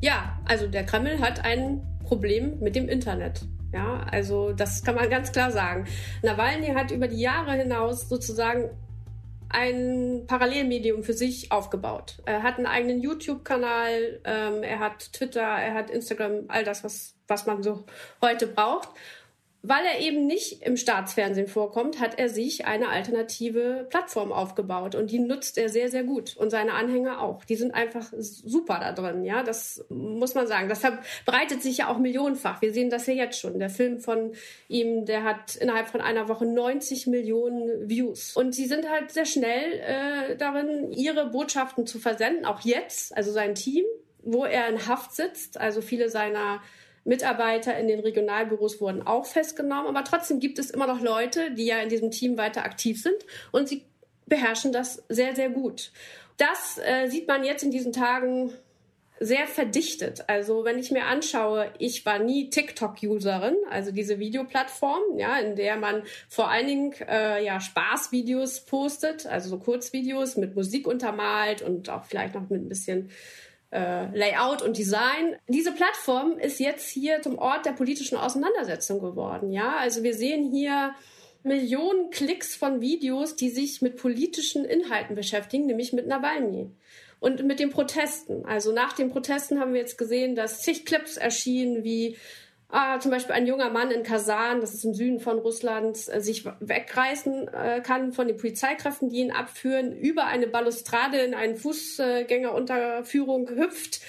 Ja, 0.00 0.38
also 0.44 0.68
der 0.68 0.84
Kreml 0.84 1.20
hat 1.20 1.44
ein 1.44 1.82
Problem 2.04 2.60
mit 2.60 2.76
dem 2.76 2.88
Internet. 2.88 3.46
Ja, 3.72 4.06
also 4.10 4.52
das 4.52 4.84
kann 4.84 4.94
man 4.94 5.10
ganz 5.10 5.32
klar 5.32 5.50
sagen. 5.50 5.86
Nawalny 6.22 6.68
hat 6.68 6.92
über 6.92 7.08
die 7.08 7.20
Jahre 7.20 7.54
hinaus 7.54 8.08
sozusagen 8.08 8.70
ein 9.48 10.24
Parallelmedium 10.26 11.02
für 11.04 11.12
sich 11.12 11.50
aufgebaut. 11.52 12.20
Er 12.26 12.42
hat 12.42 12.56
einen 12.56 12.66
eigenen 12.66 13.00
YouTube-Kanal, 13.00 14.20
ähm, 14.24 14.62
er 14.62 14.80
hat 14.80 15.12
Twitter, 15.12 15.40
er 15.40 15.74
hat 15.74 15.90
Instagram, 15.90 16.44
all 16.48 16.64
das, 16.64 16.84
was, 16.84 17.16
was 17.28 17.46
man 17.46 17.62
so 17.62 17.84
heute 18.20 18.46
braucht. 18.46 18.88
Weil 19.66 19.86
er 19.86 20.00
eben 20.00 20.26
nicht 20.26 20.60
im 20.60 20.76
Staatsfernsehen 20.76 21.48
vorkommt, 21.48 21.98
hat 21.98 22.18
er 22.18 22.28
sich 22.28 22.66
eine 22.66 22.90
alternative 22.90 23.86
Plattform 23.88 24.30
aufgebaut 24.30 24.94
und 24.94 25.10
die 25.10 25.18
nutzt 25.18 25.56
er 25.56 25.70
sehr, 25.70 25.88
sehr 25.88 26.04
gut 26.04 26.36
und 26.36 26.50
seine 26.50 26.74
Anhänger 26.74 27.22
auch. 27.22 27.46
Die 27.46 27.56
sind 27.56 27.74
einfach 27.74 28.12
super 28.12 28.78
da 28.78 28.92
drin, 28.92 29.24
ja, 29.24 29.42
das 29.42 29.82
muss 29.88 30.34
man 30.34 30.46
sagen. 30.46 30.68
Das 30.68 30.80
verbreitet 30.80 31.62
sich 31.62 31.78
ja 31.78 31.88
auch 31.88 31.96
millionenfach. 31.96 32.60
Wir 32.60 32.74
sehen 32.74 32.90
das 32.90 33.06
ja 33.06 33.14
jetzt 33.14 33.40
schon. 33.40 33.58
Der 33.58 33.70
Film 33.70 34.00
von 34.00 34.32
ihm, 34.68 35.06
der 35.06 35.24
hat 35.24 35.56
innerhalb 35.56 35.88
von 35.88 36.02
einer 36.02 36.28
Woche 36.28 36.44
90 36.44 37.06
Millionen 37.06 37.88
Views 37.88 38.36
und 38.36 38.54
sie 38.54 38.66
sind 38.66 38.90
halt 38.90 39.12
sehr 39.12 39.24
schnell 39.24 39.80
äh, 39.80 40.36
darin, 40.36 40.92
ihre 40.92 41.30
Botschaften 41.30 41.86
zu 41.86 41.98
versenden, 41.98 42.44
auch 42.44 42.60
jetzt, 42.60 43.16
also 43.16 43.32
sein 43.32 43.54
Team, 43.54 43.86
wo 44.22 44.44
er 44.44 44.68
in 44.68 44.86
Haft 44.86 45.14
sitzt, 45.14 45.58
also 45.58 45.80
viele 45.80 46.10
seiner 46.10 46.60
Mitarbeiter 47.04 47.76
in 47.78 47.86
den 47.86 48.00
Regionalbüros 48.00 48.80
wurden 48.80 49.06
auch 49.06 49.26
festgenommen, 49.26 49.86
aber 49.86 50.04
trotzdem 50.04 50.40
gibt 50.40 50.58
es 50.58 50.70
immer 50.70 50.86
noch 50.86 51.00
Leute, 51.00 51.52
die 51.52 51.66
ja 51.66 51.78
in 51.78 51.88
diesem 51.88 52.10
Team 52.10 52.38
weiter 52.38 52.64
aktiv 52.64 53.02
sind 53.02 53.16
und 53.52 53.68
sie 53.68 53.84
beherrschen 54.26 54.72
das 54.72 55.02
sehr, 55.08 55.34
sehr 55.36 55.50
gut. 55.50 55.92
Das 56.36 56.78
äh, 56.78 57.06
sieht 57.08 57.28
man 57.28 57.44
jetzt 57.44 57.62
in 57.62 57.70
diesen 57.70 57.92
Tagen 57.92 58.52
sehr 59.20 59.46
verdichtet. 59.46 60.28
Also 60.28 60.64
wenn 60.64 60.78
ich 60.78 60.90
mir 60.90 61.04
anschaue, 61.04 61.70
ich 61.78 62.04
war 62.04 62.18
nie 62.18 62.50
TikTok-Userin, 62.50 63.56
also 63.70 63.92
diese 63.92 64.18
Videoplattform, 64.18 65.18
ja, 65.18 65.38
in 65.38 65.54
der 65.54 65.76
man 65.76 66.02
vor 66.28 66.50
allen 66.50 66.66
Dingen 66.66 66.94
äh, 67.08 67.44
ja 67.44 67.60
Spaßvideos 67.60 68.64
postet, 68.64 69.26
also 69.26 69.50
so 69.50 69.58
Kurzvideos 69.58 70.36
mit 70.36 70.56
Musik 70.56 70.86
untermalt 70.86 71.62
und 71.62 71.90
auch 71.90 72.04
vielleicht 72.04 72.34
noch 72.34 72.50
mit 72.50 72.62
ein 72.62 72.68
bisschen 72.68 73.10
äh, 73.74 74.06
Layout 74.16 74.62
und 74.62 74.78
Design. 74.78 75.36
Diese 75.48 75.72
Plattform 75.72 76.38
ist 76.38 76.60
jetzt 76.60 76.88
hier 76.88 77.20
zum 77.22 77.38
Ort 77.38 77.66
der 77.66 77.72
politischen 77.72 78.16
Auseinandersetzung 78.16 79.00
geworden. 79.00 79.52
Ja, 79.52 79.76
also 79.76 80.02
wir 80.02 80.14
sehen 80.14 80.50
hier 80.50 80.94
Millionen 81.42 82.10
Klicks 82.10 82.54
von 82.54 82.80
Videos, 82.80 83.36
die 83.36 83.50
sich 83.50 83.82
mit 83.82 83.96
politischen 83.96 84.64
Inhalten 84.64 85.16
beschäftigen, 85.16 85.66
nämlich 85.66 85.92
mit 85.92 86.06
Nawalny 86.06 86.70
und 87.20 87.44
mit 87.44 87.58
den 87.58 87.70
Protesten. 87.70 88.46
Also 88.46 88.72
nach 88.72 88.92
den 88.92 89.10
Protesten 89.10 89.58
haben 89.58 89.72
wir 89.72 89.80
jetzt 89.80 89.98
gesehen, 89.98 90.36
dass 90.36 90.62
zig 90.62 90.86
Clips 90.86 91.16
erschienen, 91.16 91.82
wie 91.82 92.16
ah, 92.74 92.98
zum 93.00 93.10
Beispiel 93.10 93.34
ein 93.34 93.46
junger 93.46 93.70
Mann 93.70 93.90
in 93.90 94.02
Kasan, 94.02 94.60
das 94.60 94.74
ist 94.74 94.84
im 94.84 94.94
Süden 94.94 95.20
von 95.20 95.38
Russland, 95.38 95.96
äh, 96.08 96.20
sich 96.20 96.44
wegreißen 96.44 97.48
äh, 97.48 97.80
kann 97.80 98.12
von 98.12 98.26
den 98.26 98.36
Polizeikräften, 98.36 99.08
die 99.08 99.18
ihn 99.18 99.30
abführen, 99.30 99.96
über 99.96 100.26
eine 100.26 100.46
Balustrade 100.46 101.18
in 101.18 101.34
eine 101.34 101.54
Fußgängerunterführung 101.54 103.48
hüpft 103.48 104.00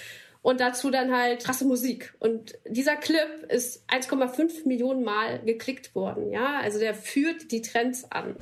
und 0.42 0.60
dazu 0.60 0.90
dann 0.90 1.16
halt 1.16 1.44
krasse 1.44 1.64
Musik. 1.64 2.14
Und 2.18 2.58
dieser 2.66 2.96
Clip 2.96 3.46
ist 3.48 3.82
1,5 3.88 4.66
Millionen 4.66 5.04
Mal 5.04 5.40
geklickt 5.44 5.94
worden. 5.94 6.30
Ja, 6.30 6.60
also 6.60 6.78
der 6.78 6.94
führt 6.94 7.50
die 7.52 7.62
Trends 7.62 8.10
an. 8.10 8.36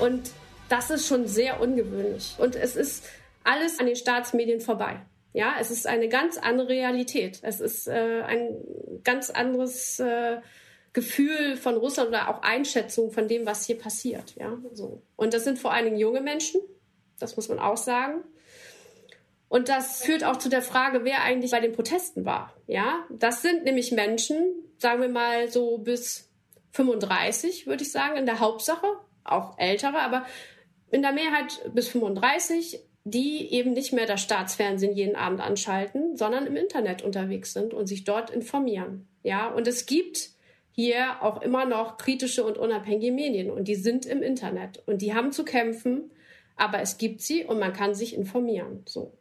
Und 0.00 0.30
das 0.68 0.90
ist 0.90 1.06
schon 1.06 1.26
sehr 1.26 1.60
ungewöhnlich. 1.60 2.34
Und 2.38 2.54
es 2.54 2.76
ist 2.76 3.04
alles 3.44 3.78
an 3.78 3.86
den 3.86 3.96
Staatsmedien 3.96 4.60
vorbei. 4.60 5.00
Ja, 5.32 5.54
es 5.60 5.70
ist 5.70 5.86
eine 5.86 6.08
ganz 6.08 6.38
andere 6.38 6.68
Realität. 6.68 7.40
Es 7.42 7.60
ist 7.60 7.86
äh, 7.86 8.22
ein 8.26 8.56
ganz 9.04 9.30
anderes 9.30 10.00
äh, 10.00 10.38
Gefühl 10.92 11.56
von 11.56 11.76
Russland 11.76 12.08
oder 12.08 12.28
auch 12.28 12.42
Einschätzung 12.42 13.10
von 13.10 13.28
dem, 13.28 13.46
was 13.46 13.66
hier 13.66 13.78
passiert. 13.78 14.34
Ja, 14.36 14.58
so. 14.72 15.02
Und 15.16 15.34
das 15.34 15.44
sind 15.44 15.58
vor 15.58 15.72
allen 15.72 15.84
Dingen 15.84 15.98
junge 15.98 16.20
Menschen. 16.20 16.60
Das 17.18 17.36
muss 17.36 17.48
man 17.48 17.58
auch 17.58 17.76
sagen. 17.76 18.24
Und 19.48 19.68
das 19.68 20.02
führt 20.02 20.24
auch 20.24 20.36
zu 20.36 20.48
der 20.48 20.62
Frage, 20.62 21.04
wer 21.04 21.22
eigentlich 21.22 21.52
bei 21.52 21.60
den 21.60 21.72
Protesten 21.72 22.24
war. 22.24 22.52
Ja, 22.66 23.06
das 23.08 23.42
sind 23.42 23.64
nämlich 23.64 23.92
Menschen, 23.92 24.54
sagen 24.78 25.00
wir 25.00 25.08
mal 25.08 25.48
so 25.48 25.78
bis 25.78 26.28
35, 26.72 27.66
würde 27.66 27.82
ich 27.82 27.90
sagen, 27.90 28.16
in 28.16 28.26
der 28.26 28.40
Hauptsache 28.40 28.86
auch 29.27 29.57
ältere, 29.57 29.99
aber 29.99 30.25
in 30.91 31.01
der 31.01 31.11
Mehrheit 31.11 31.61
bis 31.73 31.87
35, 31.89 32.79
die 33.03 33.51
eben 33.53 33.73
nicht 33.73 33.93
mehr 33.93 34.05
das 34.05 34.21
Staatsfernsehen 34.21 34.95
jeden 34.95 35.15
Abend 35.15 35.41
anschalten, 35.41 36.15
sondern 36.15 36.45
im 36.45 36.55
Internet 36.55 37.01
unterwegs 37.01 37.53
sind 37.53 37.73
und 37.73 37.87
sich 37.87 38.03
dort 38.03 38.29
informieren. 38.29 39.07
Ja, 39.23 39.47
und 39.47 39.67
es 39.67 39.85
gibt 39.85 40.29
hier 40.71 41.21
auch 41.21 41.41
immer 41.41 41.65
noch 41.65 41.97
kritische 41.97 42.43
und 42.43 42.57
unabhängige 42.57 43.11
Medien 43.11 43.51
und 43.51 43.67
die 43.67 43.75
sind 43.75 44.05
im 44.05 44.21
Internet 44.21 44.81
und 44.85 45.01
die 45.01 45.13
haben 45.13 45.31
zu 45.31 45.45
kämpfen, 45.45 46.11
aber 46.55 46.79
es 46.81 46.97
gibt 46.97 47.21
sie 47.21 47.43
und 47.43 47.59
man 47.59 47.73
kann 47.73 47.93
sich 47.93 48.15
informieren. 48.15 48.83
So. 48.85 49.13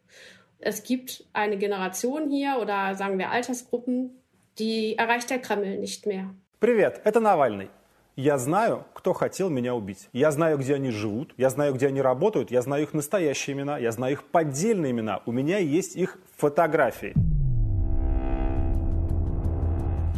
Es 0.58 0.82
gibt 0.82 1.24
eine 1.32 1.58
Generation 1.58 2.30
hier 2.30 2.58
oder 2.60 2.94
sagen 2.94 3.18
wir 3.18 3.30
Altersgruppen, 3.30 4.22
die 4.58 4.96
erreicht 4.96 5.28
der 5.30 5.38
Kreml 5.38 5.78
nicht 5.78 6.06
mehr. 6.06 6.34
Привет, 6.60 7.00
это 7.04 7.20
Навальный. 7.20 7.68
Я 8.19 8.39
знаю, 8.39 8.83
кто 8.95 9.13
хотел 9.13 9.51
меня 9.51 9.75
убить. 9.75 10.09
Я 10.11 10.31
знаю, 10.31 10.57
где 10.57 10.73
они 10.73 10.89
живут, 10.89 11.35
я 11.37 11.51
знаю, 11.51 11.75
где 11.75 11.85
они 11.85 12.01
работают, 12.01 12.49
я 12.49 12.63
знаю 12.63 12.81
их 12.81 12.95
настоящие 12.95 13.55
имена, 13.55 13.77
я 13.77 13.91
знаю 13.91 14.13
их 14.13 14.23
поддельные 14.23 14.89
имена. 14.91 15.21
У 15.27 15.31
меня 15.31 15.59
есть 15.59 15.95
их 15.95 16.17
фотографии. 16.35 17.13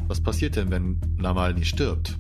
Was 0.08 0.24
passiert 0.24 0.56
denn, 0.56 0.72
wenn 0.72 1.02
Nawalny 1.18 1.66
stirbt? 1.66 2.16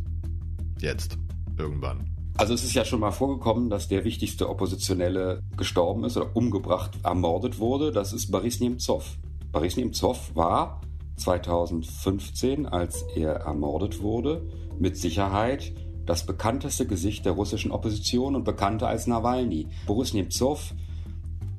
Jetzt, 0.81 1.17
irgendwann. 1.57 2.09
Also 2.35 2.55
es 2.55 2.65
ist 2.65 2.73
ja 2.73 2.83
schon 2.83 2.99
mal 2.99 3.11
vorgekommen, 3.11 3.69
dass 3.69 3.87
der 3.87 4.03
wichtigste 4.03 4.49
Oppositionelle 4.49 5.43
gestorben 5.55 6.03
ist 6.03 6.17
oder 6.17 6.35
umgebracht, 6.35 6.91
ermordet 7.05 7.57
wurde. 7.57 7.93
Das 7.93 8.11
ist 8.11 8.29
Boris 8.29 8.59
Nemtsov. 8.59 9.05
Boris 9.53 9.77
Nemtsov 9.77 10.35
war 10.35 10.81
2015, 11.19 12.65
als 12.65 13.03
er 13.15 13.33
ermordet 13.33 14.01
wurde, 14.01 14.47
mit 14.79 14.97
Sicherheit 14.97 15.73
das 16.05 16.25
bekannteste 16.25 16.87
Gesicht 16.87 17.25
der 17.25 17.33
russischen 17.33 17.71
Opposition 17.71 18.35
und 18.35 18.43
bekannter 18.43 18.87
als 18.87 19.05
Nawalny. 19.05 19.67
Boris 19.85 20.13
Nemtsov 20.13 20.73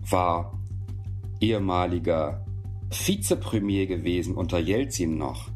war 0.09 0.59
ehemaliger 1.40 2.45
Vizepremier 2.90 3.87
gewesen 3.87 4.35
unter 4.35 4.59
Jelzin 4.59 5.17
noch, 5.17 5.49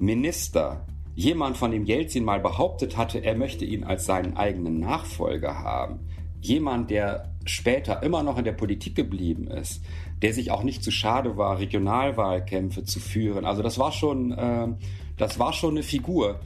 Minister, 0.00 0.86
jemand, 1.14 1.56
von 1.56 1.70
dem 1.70 1.84
Jelzin 1.84 2.24
mal 2.24 2.40
behauptet 2.40 2.96
hatte, 2.96 3.22
er 3.22 3.36
möchte 3.36 3.64
ihn 3.64 3.84
als 3.84 4.06
seinen 4.06 4.36
eigenen 4.36 4.80
Nachfolger 4.80 5.58
haben, 5.58 6.00
jemand, 6.40 6.90
der 6.90 7.34
später 7.50 8.02
immer 8.02 8.22
noch 8.22 8.38
in 8.38 8.44
der 8.44 8.52
Politik 8.52 8.94
geblieben 8.94 9.48
ist, 9.48 9.82
der 10.22 10.32
sich 10.32 10.50
auch 10.50 10.62
nicht 10.62 10.82
zu 10.82 10.90
schade 10.90 11.36
war, 11.36 11.58
Regionalwahlkämpfe 11.58 12.84
zu 12.84 13.00
führen. 13.00 13.44
Also 13.44 13.62
das 13.62 13.78
war 13.78 13.92
schon, 13.92 14.32
äh, 14.32 14.68
das 15.16 15.38
war 15.38 15.52
schon 15.52 15.72
eine 15.72 15.82
Figur. 15.82 16.40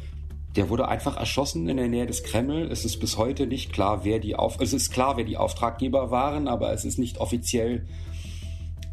Der 0.57 0.69
wurde 0.69 0.87
einfach 0.89 1.17
erschossen 1.17 1.69
in 1.69 1.77
der 1.77 1.89
Nähe 1.89 2.07
des 2.07 2.23
Kreml. 2.23 2.71
Es 2.71 2.85
ist 2.85 2.99
bis 3.01 3.19
heute 3.19 3.47
nicht 3.47 3.73
klar, 3.73 4.05
wer 4.05 4.21
die 4.21 4.37
Auf 4.37 4.61
es 4.61 4.73
ist 4.73 4.93
klar, 4.93 5.17
wer 5.17 5.25
die 5.25 5.37
Auftraggeber 5.37 6.11
waren, 6.11 6.47
aber 6.47 6.73
es 6.73 6.85
ist 6.85 6.99
nicht 6.99 7.19
offiziell 7.19 7.87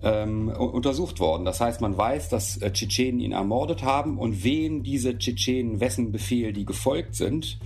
ähm, 0.03 0.50
untersucht 0.50 1.20
worden. 1.20 1.46
Das 1.46 1.62
heißt, 1.62 1.82
man 1.82 1.98
weiß, 1.98 2.30
dass 2.30 2.58
äh, 2.58 2.72
Tschetschenen 2.72 3.20
ihn 3.20 3.32
ermordet 3.32 3.84
haben 3.84 4.18
und 4.18 4.44
wen 4.44 4.84
diese 4.84 5.18
Tschetschenen, 5.18 5.80
wessen 5.80 6.12
Befehl 6.12 6.53
die 6.53 6.65
gefolgt 6.65 7.15
sind, 7.15 7.60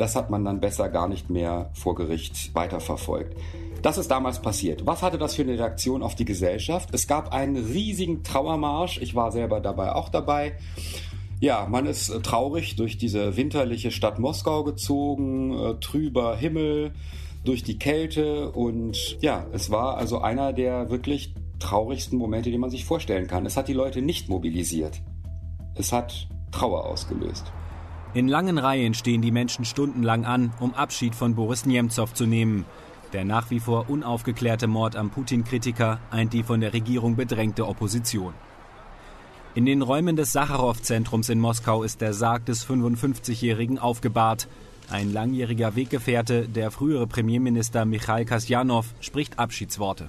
das 0.00 0.16
hat 0.16 0.30
man 0.30 0.44
dann 0.44 0.60
besser 0.60 0.88
gar 0.88 1.08
nicht 1.08 1.30
mehr 1.30 1.70
vor 1.74 1.94
Gericht 1.94 2.54
weiterverfolgt. 2.54 3.36
Das 3.82 3.98
ist 3.98 4.10
damals 4.10 4.40
passiert. 4.40 4.86
Was 4.86 5.02
hatte 5.02 5.18
das 5.18 5.34
für 5.34 5.42
eine 5.42 5.58
Reaktion 5.58 6.02
auf 6.02 6.14
die 6.14 6.24
Gesellschaft? 6.24 6.88
Es 6.92 7.06
gab 7.06 7.32
einen 7.32 7.56
riesigen 7.56 8.24
Trauermarsch. 8.24 8.98
Ich 9.00 9.14
war 9.14 9.30
selber 9.30 9.60
dabei 9.60 9.92
auch 9.92 10.08
dabei. 10.08 10.54
Ja, 11.40 11.66
man 11.70 11.86
ist 11.86 12.08
äh, 12.08 12.20
traurig 12.20 12.74
durch 12.74 12.98
diese 12.98 13.36
winterliche 13.36 13.92
Stadt 13.92 14.18
Moskau 14.18 14.64
gezogen, 14.64 15.56
äh, 15.56 15.74
trüber 15.80 16.36
Himmel, 16.36 16.92
durch 17.44 17.62
die 17.62 17.78
Kälte 17.78 18.50
und 18.50 19.16
ja, 19.20 19.46
es 19.52 19.70
war 19.70 19.96
also 19.96 20.18
einer 20.18 20.52
der 20.52 20.90
wirklich 20.90 21.34
traurigsten 21.60 22.18
Momente, 22.18 22.50
die 22.50 22.58
man 22.58 22.70
sich 22.70 22.84
vorstellen 22.84 23.28
kann. 23.28 23.46
Es 23.46 23.56
hat 23.56 23.68
die 23.68 23.72
Leute 23.72 24.02
nicht 24.02 24.28
mobilisiert. 24.28 25.00
Es 25.76 25.92
hat 25.92 26.28
Trauer 26.50 26.84
ausgelöst. 26.86 27.52
In 28.18 28.26
langen 28.26 28.58
Reihen 28.58 28.94
stehen 28.94 29.22
die 29.22 29.30
Menschen 29.30 29.64
stundenlang 29.64 30.24
an, 30.24 30.52
um 30.58 30.74
Abschied 30.74 31.14
von 31.14 31.36
Boris 31.36 31.66
Nemtsov 31.66 32.14
zu 32.14 32.26
nehmen. 32.26 32.64
Der 33.12 33.24
nach 33.24 33.52
wie 33.52 33.60
vor 33.60 33.88
unaufgeklärte 33.88 34.66
Mord 34.66 34.96
am 34.96 35.10
Putin-Kritiker 35.10 36.00
eint 36.10 36.32
die 36.32 36.42
von 36.42 36.60
der 36.60 36.72
Regierung 36.72 37.14
bedrängte 37.14 37.68
Opposition. 37.68 38.34
In 39.54 39.66
den 39.66 39.82
Räumen 39.82 40.16
des 40.16 40.32
Sacharow-Zentrums 40.32 41.28
in 41.28 41.38
Moskau 41.38 41.84
ist 41.84 42.00
der 42.00 42.12
Sarg 42.12 42.44
des 42.44 42.66
55-Jährigen 42.66 43.78
aufgebahrt. 43.78 44.48
Ein 44.90 45.12
langjähriger 45.12 45.76
Weggefährte, 45.76 46.48
der 46.48 46.72
frühere 46.72 47.06
Premierminister 47.06 47.84
Michail 47.84 48.24
Kasjanov, 48.24 48.86
spricht 49.00 49.38
Abschiedsworte. 49.38 50.08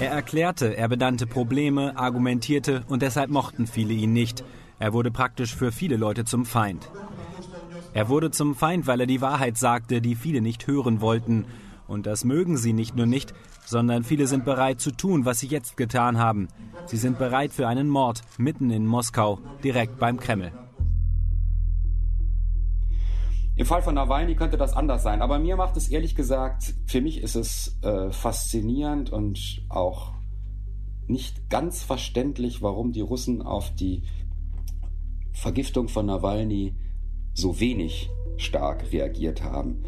Er 0.00 0.10
erklärte, 0.10 0.76
er 0.76 0.88
benannte 0.88 1.26
Probleme, 1.26 1.96
argumentierte 1.96 2.84
und 2.88 3.02
deshalb 3.02 3.30
mochten 3.30 3.66
viele 3.66 3.94
ihn 3.94 4.12
nicht. 4.12 4.44
Er 4.78 4.92
wurde 4.92 5.10
praktisch 5.10 5.54
für 5.54 5.72
viele 5.72 5.96
Leute 5.96 6.24
zum 6.24 6.44
Feind. 6.44 6.88
Er 7.94 8.08
wurde 8.08 8.30
zum 8.30 8.54
Feind, 8.54 8.86
weil 8.86 9.00
er 9.00 9.06
die 9.06 9.20
Wahrheit 9.20 9.56
sagte, 9.56 10.00
die 10.00 10.14
viele 10.14 10.40
nicht 10.40 10.66
hören 10.66 11.00
wollten. 11.00 11.46
Und 11.88 12.06
das 12.06 12.24
mögen 12.24 12.56
sie 12.56 12.72
nicht 12.72 12.94
nur 12.94 13.06
nicht, 13.06 13.32
sondern 13.64 14.04
viele 14.04 14.26
sind 14.26 14.44
bereit 14.44 14.80
zu 14.80 14.90
tun, 14.90 15.24
was 15.24 15.40
sie 15.40 15.48
jetzt 15.48 15.76
getan 15.76 16.18
haben. 16.18 16.48
Sie 16.86 16.98
sind 16.98 17.18
bereit 17.18 17.52
für 17.52 17.66
einen 17.66 17.88
Mord 17.88 18.22
mitten 18.36 18.70
in 18.70 18.86
Moskau, 18.86 19.40
direkt 19.64 19.98
beim 19.98 20.20
Kreml. 20.20 20.52
Im 23.58 23.66
Fall 23.66 23.82
von 23.82 23.96
Nawalny 23.96 24.36
könnte 24.36 24.56
das 24.56 24.72
anders 24.72 25.02
sein, 25.02 25.20
aber 25.20 25.40
mir 25.40 25.56
macht 25.56 25.76
es 25.76 25.88
ehrlich 25.88 26.14
gesagt, 26.14 26.74
für 26.86 27.00
mich 27.00 27.20
ist 27.20 27.34
es 27.34 27.76
äh, 27.82 28.12
faszinierend 28.12 29.10
und 29.10 29.64
auch 29.68 30.12
nicht 31.08 31.50
ganz 31.50 31.82
verständlich, 31.82 32.62
warum 32.62 32.92
die 32.92 33.00
Russen 33.00 33.42
auf 33.42 33.74
die 33.74 34.04
Vergiftung 35.32 35.88
von 35.88 36.06
Nawalny 36.06 36.76
so 37.34 37.58
wenig 37.58 38.10
stark 38.36 38.92
reagiert 38.92 39.42
haben. 39.42 39.82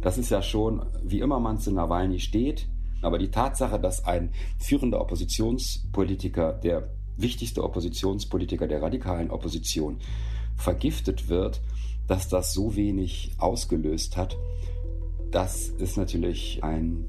Das 0.00 0.18
ist 0.18 0.32
ja 0.32 0.42
schon, 0.42 0.84
wie 1.04 1.20
immer 1.20 1.38
man 1.38 1.58
zu 1.58 1.70
Nawalny 1.70 2.18
steht, 2.18 2.68
aber 3.02 3.18
die 3.18 3.30
Tatsache, 3.30 3.78
dass 3.78 4.04
ein 4.04 4.32
führender 4.58 5.00
Oppositionspolitiker, 5.00 6.54
der 6.54 6.90
wichtigste 7.16 7.62
Oppositionspolitiker 7.62 8.66
der 8.66 8.82
radikalen 8.82 9.30
Opposition, 9.30 10.00
vergiftet 10.56 11.28
wird, 11.28 11.62
dass 12.06 12.28
das 12.28 12.52
so 12.52 12.76
wenig 12.76 13.32
ausgelöst 13.38 14.16
hat, 14.16 14.36
das 15.30 15.68
ist 15.68 15.96
natürlich 15.96 16.62
ein 16.62 17.04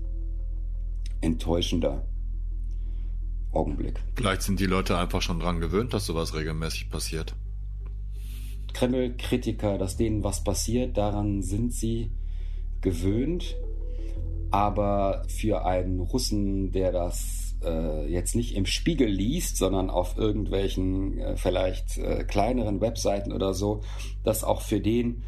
enttäuschender 1.21 2.05
Augenblick. 3.51 3.99
Vielleicht 4.15 4.41
sind 4.41 4.59
die 4.59 4.65
Leute 4.65 4.97
einfach 4.97 5.21
schon 5.21 5.39
dran 5.39 5.59
gewöhnt, 5.59 5.93
dass 5.93 6.05
sowas 6.05 6.33
regelmäßig 6.33 6.89
passiert. 6.89 7.35
Kreml-Kritiker, 8.73 9.77
dass 9.77 9.97
denen 9.97 10.23
was 10.23 10.43
passiert, 10.43 10.97
daran 10.97 11.43
sind 11.43 11.73
sie 11.73 12.11
gewöhnt. 12.81 13.55
Aber 14.51 15.23
für 15.27 15.65
einen 15.65 15.99
Russen, 15.99 16.71
der 16.71 16.91
das 16.91 17.42
äh, 17.63 18.05
jetzt 18.07 18.35
nicht 18.35 18.55
im 18.55 18.65
Spiegel 18.65 19.07
liest, 19.07 19.57
sondern 19.57 19.89
auf 19.89 20.17
irgendwelchen 20.17 21.17
äh, 21.17 21.37
vielleicht 21.37 21.97
äh, 21.97 22.23
kleineren 22.23 22.81
Webseiten 22.81 23.31
oder 23.31 23.53
so, 23.53 23.81
dass 24.23 24.43
auch 24.43 24.61
für 24.61 24.79
den 24.79 25.23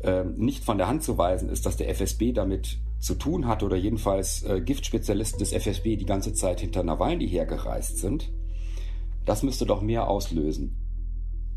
ähm, 0.00 0.34
nicht 0.36 0.64
von 0.64 0.78
der 0.78 0.88
Hand 0.88 1.02
zu 1.02 1.16
weisen 1.18 1.48
ist, 1.48 1.66
dass 1.66 1.76
der 1.76 1.88
FSB 1.88 2.32
damit 2.32 2.78
zu 2.98 3.14
tun 3.14 3.46
hat 3.46 3.62
oder 3.62 3.76
jedenfalls 3.76 4.42
äh, 4.42 4.60
Giftspezialisten 4.60 5.38
des 5.38 5.52
FSB 5.52 5.96
die 5.96 6.06
ganze 6.06 6.34
Zeit 6.34 6.60
hinter 6.60 6.82
Nawalny 6.82 7.28
hergereist 7.28 7.98
sind. 7.98 8.30
Das 9.24 9.42
müsste 9.42 9.66
doch 9.66 9.82
mehr 9.82 10.08
auslösen. 10.08 10.82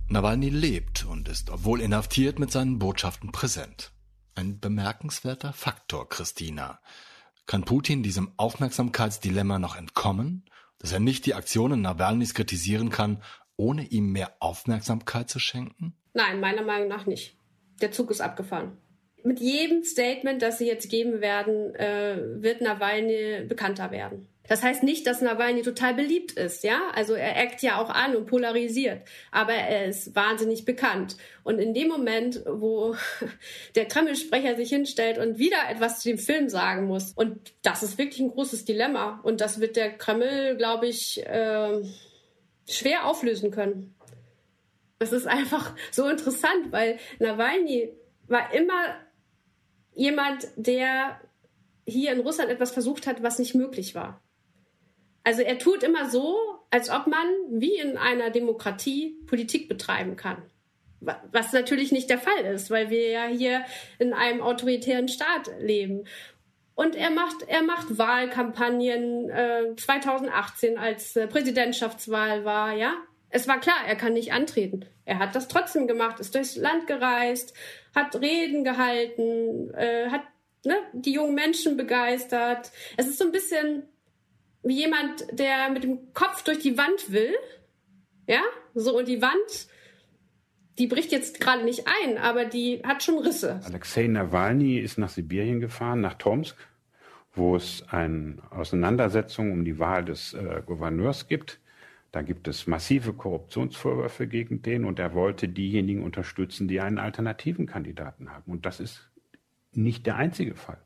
Nawalny 0.07 0.49
lebt 0.49 1.05
und 1.05 1.27
ist, 1.27 1.49
obwohl 1.49 1.81
inhaftiert, 1.81 2.39
mit 2.39 2.51
seinen 2.51 2.79
Botschaften 2.79 3.31
präsent. 3.31 3.91
Ein 4.35 4.59
bemerkenswerter 4.59 5.53
Faktor, 5.53 6.09
Christina. 6.09 6.79
Kann 7.49 7.65
Putin 7.65 8.03
diesem 8.03 8.31
Aufmerksamkeitsdilemma 8.37 9.57
noch 9.57 9.75
entkommen, 9.75 10.45
dass 10.77 10.91
er 10.91 10.99
nicht 10.99 11.25
die 11.25 11.33
Aktionen 11.33 11.81
Nawalnys 11.81 12.35
kritisieren 12.35 12.91
kann, 12.91 13.23
ohne 13.57 13.85
ihm 13.85 14.11
mehr 14.11 14.33
Aufmerksamkeit 14.39 15.31
zu 15.31 15.39
schenken? 15.39 15.95
Nein, 16.13 16.41
meiner 16.41 16.61
Meinung 16.61 16.87
nach 16.87 17.07
nicht. 17.07 17.35
Der 17.81 17.91
Zug 17.91 18.11
ist 18.11 18.21
abgefahren. 18.21 18.77
Mit 19.23 19.39
jedem 19.39 19.83
Statement, 19.83 20.43
das 20.43 20.59
sie 20.59 20.67
jetzt 20.67 20.91
geben 20.91 21.21
werden, 21.21 21.73
äh, 21.73 22.19
wird 22.39 22.61
Nawalny 22.61 23.47
bekannter 23.47 23.89
werden. 23.89 24.27
Das 24.47 24.63
heißt 24.63 24.81
nicht, 24.81 25.05
dass 25.05 25.21
Nawalny 25.21 25.61
total 25.61 25.93
beliebt 25.93 26.31
ist, 26.31 26.63
ja? 26.63 26.81
Also 26.95 27.13
er 27.13 27.37
eckt 27.37 27.61
ja 27.61 27.79
auch 27.79 27.91
an 27.91 28.15
und 28.15 28.25
polarisiert, 28.25 29.03
aber 29.31 29.53
er 29.53 29.85
ist 29.85 30.15
wahnsinnig 30.15 30.65
bekannt. 30.65 31.17
Und 31.43 31.59
in 31.59 31.75
dem 31.75 31.87
Moment, 31.87 32.41
wo 32.47 32.95
der 33.75 33.85
Kreml-Sprecher 33.85 34.55
sich 34.55 34.69
hinstellt 34.69 35.19
und 35.19 35.37
wieder 35.37 35.57
etwas 35.69 35.99
zu 35.99 36.09
dem 36.09 36.17
Film 36.17 36.49
sagen 36.49 36.87
muss, 36.87 37.11
und 37.11 37.53
das 37.61 37.83
ist 37.83 37.99
wirklich 37.99 38.21
ein 38.21 38.31
großes 38.31 38.65
Dilemma, 38.65 39.19
und 39.21 39.39
das 39.39 39.59
wird 39.59 39.75
der 39.75 39.95
Kreml, 39.95 40.55
glaube 40.57 40.87
ich, 40.87 41.23
äh, 41.27 41.83
schwer 42.67 43.05
auflösen 43.05 43.51
können. 43.51 43.93
Das 44.97 45.11
ist 45.11 45.27
einfach 45.27 45.75
so 45.91 46.07
interessant, 46.07 46.71
weil 46.71 46.97
Nawalny 47.19 47.93
war 48.27 48.51
immer 48.53 48.95
jemand, 49.93 50.47
der 50.55 51.21
hier 51.85 52.13
in 52.13 52.21
Russland 52.21 52.49
etwas 52.49 52.71
versucht 52.71 53.05
hat, 53.05 53.21
was 53.21 53.37
nicht 53.37 53.53
möglich 53.53 53.93
war. 53.93 54.21
Also 55.29 55.43
er 55.43 55.59
tut 55.59 55.83
immer 55.83 56.09
so, 56.09 56.39
als 56.71 56.89
ob 56.89 57.05
man 57.05 57.27
wie 57.51 57.77
in 57.77 57.97
einer 57.97 58.31
Demokratie 58.31 59.15
Politik 59.27 59.69
betreiben 59.69 60.15
kann. 60.15 60.41
Was 61.01 61.53
natürlich 61.53 61.91
nicht 61.91 62.09
der 62.09 62.17
Fall 62.17 62.45
ist, 62.45 62.71
weil 62.71 62.89
wir 62.89 63.11
ja 63.11 63.25
hier 63.27 63.63
in 63.99 64.13
einem 64.13 64.41
autoritären 64.41 65.07
Staat 65.07 65.51
leben. 65.59 66.05
Und 66.73 66.95
er 66.95 67.11
macht, 67.11 67.43
er 67.45 67.61
macht 67.61 67.99
Wahlkampagnen 67.99 69.29
äh, 69.29 69.75
2018, 69.77 70.79
als 70.79 71.15
äh, 71.15 71.27
Präsidentschaftswahl 71.27 72.43
war, 72.43 72.73
ja. 72.73 72.95
Es 73.29 73.47
war 73.47 73.59
klar, 73.59 73.77
er 73.87 73.97
kann 73.97 74.13
nicht 74.13 74.33
antreten. 74.33 74.87
Er 75.05 75.19
hat 75.19 75.35
das 75.35 75.47
trotzdem 75.47 75.85
gemacht, 75.85 76.19
ist 76.19 76.33
durchs 76.33 76.55
Land 76.55 76.87
gereist, 76.87 77.53
hat 77.93 78.19
Reden 78.19 78.63
gehalten, 78.63 79.71
äh, 79.75 80.09
hat 80.09 80.23
ne, 80.65 80.75
die 80.93 81.13
jungen 81.13 81.35
Menschen 81.35 81.77
begeistert. 81.77 82.71
Es 82.97 83.05
ist 83.05 83.19
so 83.19 83.25
ein 83.25 83.31
bisschen 83.31 83.83
wie 84.63 84.79
jemand, 84.79 85.25
der 85.31 85.69
mit 85.69 85.83
dem 85.83 86.13
Kopf 86.13 86.43
durch 86.43 86.59
die 86.59 86.77
Wand 86.77 87.11
will. 87.11 87.33
Ja, 88.27 88.41
so 88.73 88.97
und 88.97 89.07
die 89.07 89.21
Wand 89.21 89.67
die 90.79 90.87
bricht 90.87 91.11
jetzt 91.11 91.41
gerade 91.41 91.65
nicht 91.65 91.85
ein, 91.87 92.17
aber 92.17 92.45
die 92.45 92.81
hat 92.85 93.03
schon 93.03 93.19
Risse. 93.19 93.59
Alexei 93.65 94.07
Nawalny 94.07 94.77
ist 94.77 94.97
nach 94.97 95.09
Sibirien 95.09 95.59
gefahren, 95.59 95.99
nach 95.99 96.13
Tomsk, 96.13 96.55
wo 97.33 97.57
es 97.57 97.83
eine 97.89 98.37
Auseinandersetzung 98.49 99.51
um 99.51 99.65
die 99.65 99.77
Wahl 99.77 100.05
des 100.05 100.33
äh, 100.33 100.63
Gouverneurs 100.65 101.27
gibt. 101.27 101.59
Da 102.13 102.21
gibt 102.21 102.47
es 102.47 102.65
massive 102.65 103.13
Korruptionsvorwürfe 103.13 104.25
gegen 104.25 104.61
den 104.61 104.85
und 104.85 104.99
er 104.99 105.13
wollte 105.13 105.49
diejenigen 105.49 106.01
unterstützen, 106.01 106.67
die 106.67 106.79
einen 106.79 106.97
alternativen 106.97 107.67
Kandidaten 107.67 108.31
haben. 108.31 108.49
Und 108.49 108.65
das 108.65 108.79
ist 108.79 109.11
nicht 109.73 110.05
der 110.05 110.15
einzige 110.15 110.55
Fall. 110.55 110.79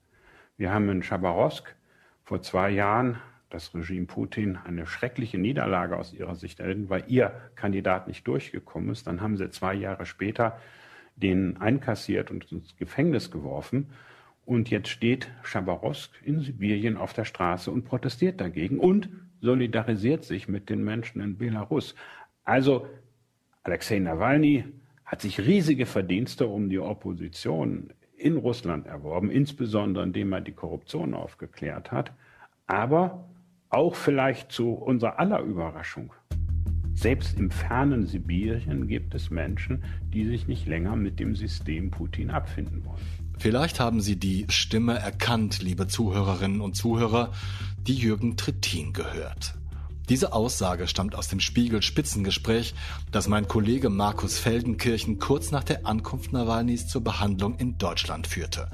Wir 0.58 0.74
haben 0.74 0.90
in 0.90 1.04
Chabarovsk 1.04 1.76
vor 2.24 2.42
zwei 2.42 2.72
Jahren 2.72 3.22
das 3.54 3.74
Regime 3.76 4.06
Putin 4.06 4.58
eine 4.58 4.88
schreckliche 4.88 5.38
Niederlage 5.38 5.98
aus 5.98 6.14
ihrer 6.14 6.36
Sicht 6.36 6.60
erlitten, 6.60 6.90
weil 6.90 7.04
ihr 7.08 7.32
Kandidat 7.56 8.08
nicht 8.08 8.28
durchgekommen 8.28 8.90
ist. 8.90 9.08
Dann 9.08 9.22
haben 9.22 9.38
sie 9.38 9.50
zwei 9.52 9.74
Jahre 9.74 10.06
später 10.06 10.60
den 11.16 11.58
einkassiert 11.58 12.32
und 12.32 12.52
ins 12.52 12.76
Gefängnis 12.78 13.30
geworfen. 13.30 13.92
Und 14.46 14.70
jetzt 14.70 14.90
steht 14.90 15.30
Chabarovsk 15.44 16.12
in 16.26 16.42
Sibirien 16.42 16.98
auf 16.98 17.14
der 17.14 17.26
Straße 17.26 17.72
und 17.72 17.86
protestiert 17.86 18.42
dagegen 18.42 18.80
und 18.80 19.10
solidarisiert 19.42 20.26
sich 20.26 20.48
mit 20.48 20.70
den 20.70 20.84
Menschen 20.84 21.22
in 21.22 21.38
Belarus. 21.38 21.96
Also 22.44 22.88
Alexei 23.64 24.00
Nawalny 24.00 24.66
hat 25.06 25.22
sich 25.22 25.40
riesige 25.40 25.86
Verdienste 25.86 26.48
um 26.48 26.70
die 26.70 26.80
Opposition 26.80 27.94
in 28.18 28.38
Russland 28.38 28.88
erworben, 28.88 29.30
insbesondere 29.30 30.04
indem 30.04 30.34
er 30.34 30.42
die 30.42 30.54
Korruption 30.54 31.14
aufgeklärt 31.14 31.92
hat. 31.92 32.14
Aber 32.68 33.26
auch 33.74 33.96
vielleicht 33.96 34.52
zu 34.52 34.72
unserer 34.72 35.20
aller 35.20 35.42
Überraschung. 35.42 36.14
Selbst 36.94 37.40
im 37.40 37.50
fernen 37.50 38.06
Sibirien 38.06 38.88
gibt 38.88 39.16
es 39.16 39.30
Menschen, 39.30 39.84
die 40.14 40.26
sich 40.26 40.48
nicht 40.48 40.68
länger 40.68 40.96
mit 40.96 41.20
dem 41.20 41.36
System 41.36 41.90
Putin 41.90 42.30
abfinden 42.30 42.86
wollen. 42.86 43.02
Vielleicht 43.40 43.80
haben 43.80 44.00
Sie 44.00 44.16
die 44.16 44.46
Stimme 44.50 44.98
erkannt, 45.00 45.62
liebe 45.62 45.88
Zuhörerinnen 45.88 46.62
und 46.62 46.76
Zuhörer, 46.76 47.32
die 47.88 47.96
Jürgen 47.96 48.38
Trittin 48.38 48.94
gehört. 48.94 49.56
Diese 50.10 50.34
Aussage 50.34 50.88
stammt 50.88 51.16
aus 51.16 51.30
dem 51.30 51.40
Spiegel-Spitzengespräch, 51.40 52.76
das 53.12 53.28
mein 53.28 53.48
Kollege 53.48 53.90
Markus 53.90 54.38
Feldenkirchen 54.38 55.18
kurz 55.18 55.52
nach 55.52 55.64
der 55.64 55.86
Ankunft 55.86 56.34
Nawalnys 56.34 56.88
zur 56.88 57.04
Behandlung 57.04 57.56
in 57.56 57.78
Deutschland 57.78 58.28
führte. 58.28 58.70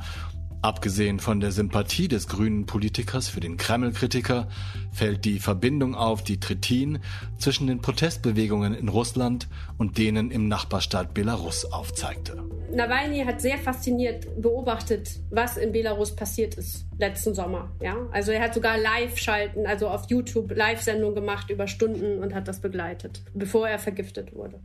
Abgesehen 0.61 1.19
von 1.19 1.39
der 1.39 1.51
Sympathie 1.51 2.09
des 2.09 2.27
grünen 2.27 2.65
Politikers 2.65 3.29
für 3.29 3.39
den 3.39 3.55
Kreml-Kritiker 3.55 4.49
fällt 4.91 5.23
die 5.23 5.39
Verbindung 5.39 5.95
auf, 5.95 6.21
die 6.21 6.41
Trittin 6.41 6.99
zwischen 7.37 7.67
den 7.67 7.79
Protestbewegungen 7.79 8.73
in 8.73 8.89
Russland 8.89 9.47
und 9.77 9.97
denen 9.97 10.31
im 10.31 10.49
Nachbarstaat 10.49 11.13
Belarus 11.13 11.63
aufzeigte. 11.63 12.43
Nawalny 12.73 13.23
hat 13.23 13.39
sehr 13.39 13.57
fasziniert 13.57 14.27
beobachtet, 14.41 15.21
was 15.31 15.55
in 15.55 15.71
Belarus 15.71 16.13
passiert 16.13 16.55
ist 16.55 16.85
letzten 16.99 17.33
Sommer. 17.33 17.71
Ja? 17.81 17.95
Also 18.11 18.31
er 18.31 18.41
hat 18.41 18.53
sogar 18.53 18.77
Live-Schalten, 18.77 19.65
also 19.65 19.87
auf 19.87 20.09
YouTube 20.09 20.51
Live-Sendungen 20.55 21.15
gemacht 21.15 21.49
über 21.49 21.67
Stunden 21.67 22.21
und 22.21 22.35
hat 22.35 22.47
das 22.47 22.59
begleitet, 22.59 23.23
bevor 23.33 23.67
er 23.67 23.79
vergiftet 23.79 24.35
wurde. 24.35 24.59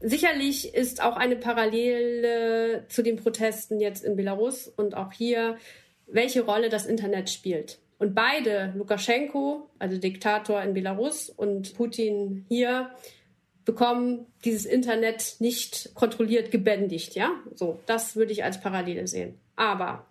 Sicherlich 0.00 0.74
ist 0.74 1.02
auch 1.02 1.16
eine 1.16 1.36
Parallele 1.36 2.84
zu 2.88 3.02
den 3.02 3.16
Protesten 3.16 3.80
jetzt 3.80 4.04
in 4.04 4.14
Belarus 4.16 4.68
und 4.68 4.96
auch 4.96 5.12
hier, 5.12 5.56
welche 6.06 6.42
Rolle 6.42 6.68
das 6.68 6.86
Internet 6.86 7.30
spielt. 7.30 7.78
Und 7.98 8.14
beide, 8.14 8.72
Lukaschenko, 8.76 9.68
also 9.78 9.98
Diktator 9.98 10.62
in 10.62 10.72
Belarus 10.72 11.30
und 11.30 11.74
Putin 11.74 12.44
hier, 12.48 12.90
bekommen 13.64 14.26
dieses 14.44 14.64
Internet 14.64 15.36
nicht 15.40 15.94
kontrolliert 15.94 16.50
gebändigt, 16.50 17.16
ja? 17.16 17.32
So, 17.54 17.80
das 17.86 18.14
würde 18.14 18.32
ich 18.32 18.44
als 18.44 18.60
Parallele 18.60 19.06
sehen. 19.08 19.38
Aber 19.56 20.06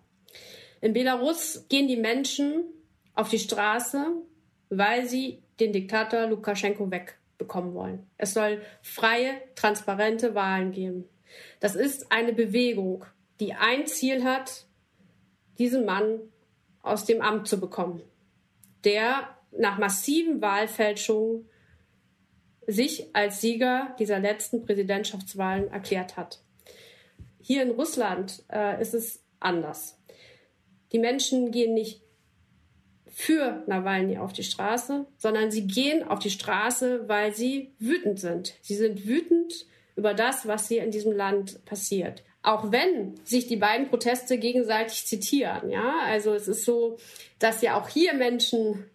in 0.82 0.94
Belarus 0.94 1.66
gehen 1.70 1.88
die 1.88 1.98
Menschen 1.98 2.66
auf 3.16 3.30
die 3.30 3.40
Straße, 3.40 4.06
weil 4.70 5.08
sie 5.08 5.40
den 5.60 5.72
Diktator 5.72 6.28
Lukaschenko 6.28 6.92
weg 6.92 7.18
bekommen 7.38 7.74
wollen. 7.74 8.10
Es 8.18 8.34
soll 8.34 8.62
freie, 8.82 9.42
transparente 9.56 10.36
Wahlen 10.36 10.72
geben. 10.72 11.06
Das 11.60 11.76
ist 11.76 12.12
eine 12.12 12.34
Bewegung, 12.34 13.06
die 13.40 13.54
ein 13.54 13.86
Ziel 13.88 14.24
hat, 14.24 14.66
diesen 15.58 15.86
Mann 15.86 16.20
aus 16.82 17.06
dem 17.06 17.22
Amt 17.22 17.48
zu 17.48 17.60
bekommen, 17.60 18.02
der 18.84 19.36
nach 19.52 19.78
massiven 19.78 20.42
Wahlfälschungen 20.42 21.50
sich 22.66 23.16
als 23.16 23.42
Sieger 23.42 23.96
dieser 23.98 24.20
letzten 24.20 24.66
Präsidentschaftswahlen 24.66 25.72
erklärt 25.72 26.18
hat. 26.18 26.42
Hier 27.40 27.64
in 27.64 27.72
Russland 27.72 28.44
äh, 28.52 28.82
ist 28.82 28.94
es 28.94 29.24
anders. 29.40 29.98
Die 30.92 31.00
Menschen 31.00 31.52
gehen 31.52 31.74
nicht 31.74 32.02
für 33.20 33.64
Nawalny 33.66 34.20
auf 34.20 34.32
die 34.32 34.44
Straße, 34.44 35.08
sondern 35.18 35.50
sie 35.50 35.66
gehen 35.66 36.08
auf 36.08 36.20
die 36.20 36.30
Straße, 36.30 37.10
weil 37.10 37.34
sie 37.34 37.74
wütend 37.80 38.20
sind. 38.20 38.54
Sie 38.62 38.76
sind 38.76 39.08
wütend 39.08 39.66
über 39.96 40.14
das, 40.14 40.48
was 40.48 40.68
hier 40.68 40.84
in 40.84 40.92
diesem 40.92 41.14
Land 41.14 41.66
passiert. 41.66 42.24
Auch 42.44 42.72
wenn 42.72 43.16
sich 43.26 43.48
die 43.48 43.56
beiden 43.56 43.90
Proteste 43.90 44.38
gegenseitig 44.38 45.08
zitieren, 45.08 45.72
ja, 45.72 45.96
also 46.06 46.36
es 46.36 46.48
ist 46.48 46.64
so, 46.64 46.98
dass 47.40 47.64
ja 47.64 47.82
auch 47.82 47.90
hier 47.90 48.14
Menschen 48.14 48.86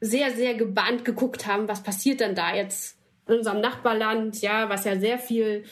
sehr, 0.00 0.32
sehr 0.32 0.54
gebannt 0.54 1.04
geguckt 1.04 1.46
haben, 1.46 1.68
was 1.68 1.84
passiert 1.84 2.18
denn 2.18 2.34
da 2.34 2.52
jetzt 2.52 2.98
in 3.28 3.34
unserem 3.34 3.60
Nachbarland, 3.60 4.42
ja, 4.42 4.68
was 4.70 4.84
ja 4.84 4.98
sehr 4.98 5.20
viel 5.20 5.62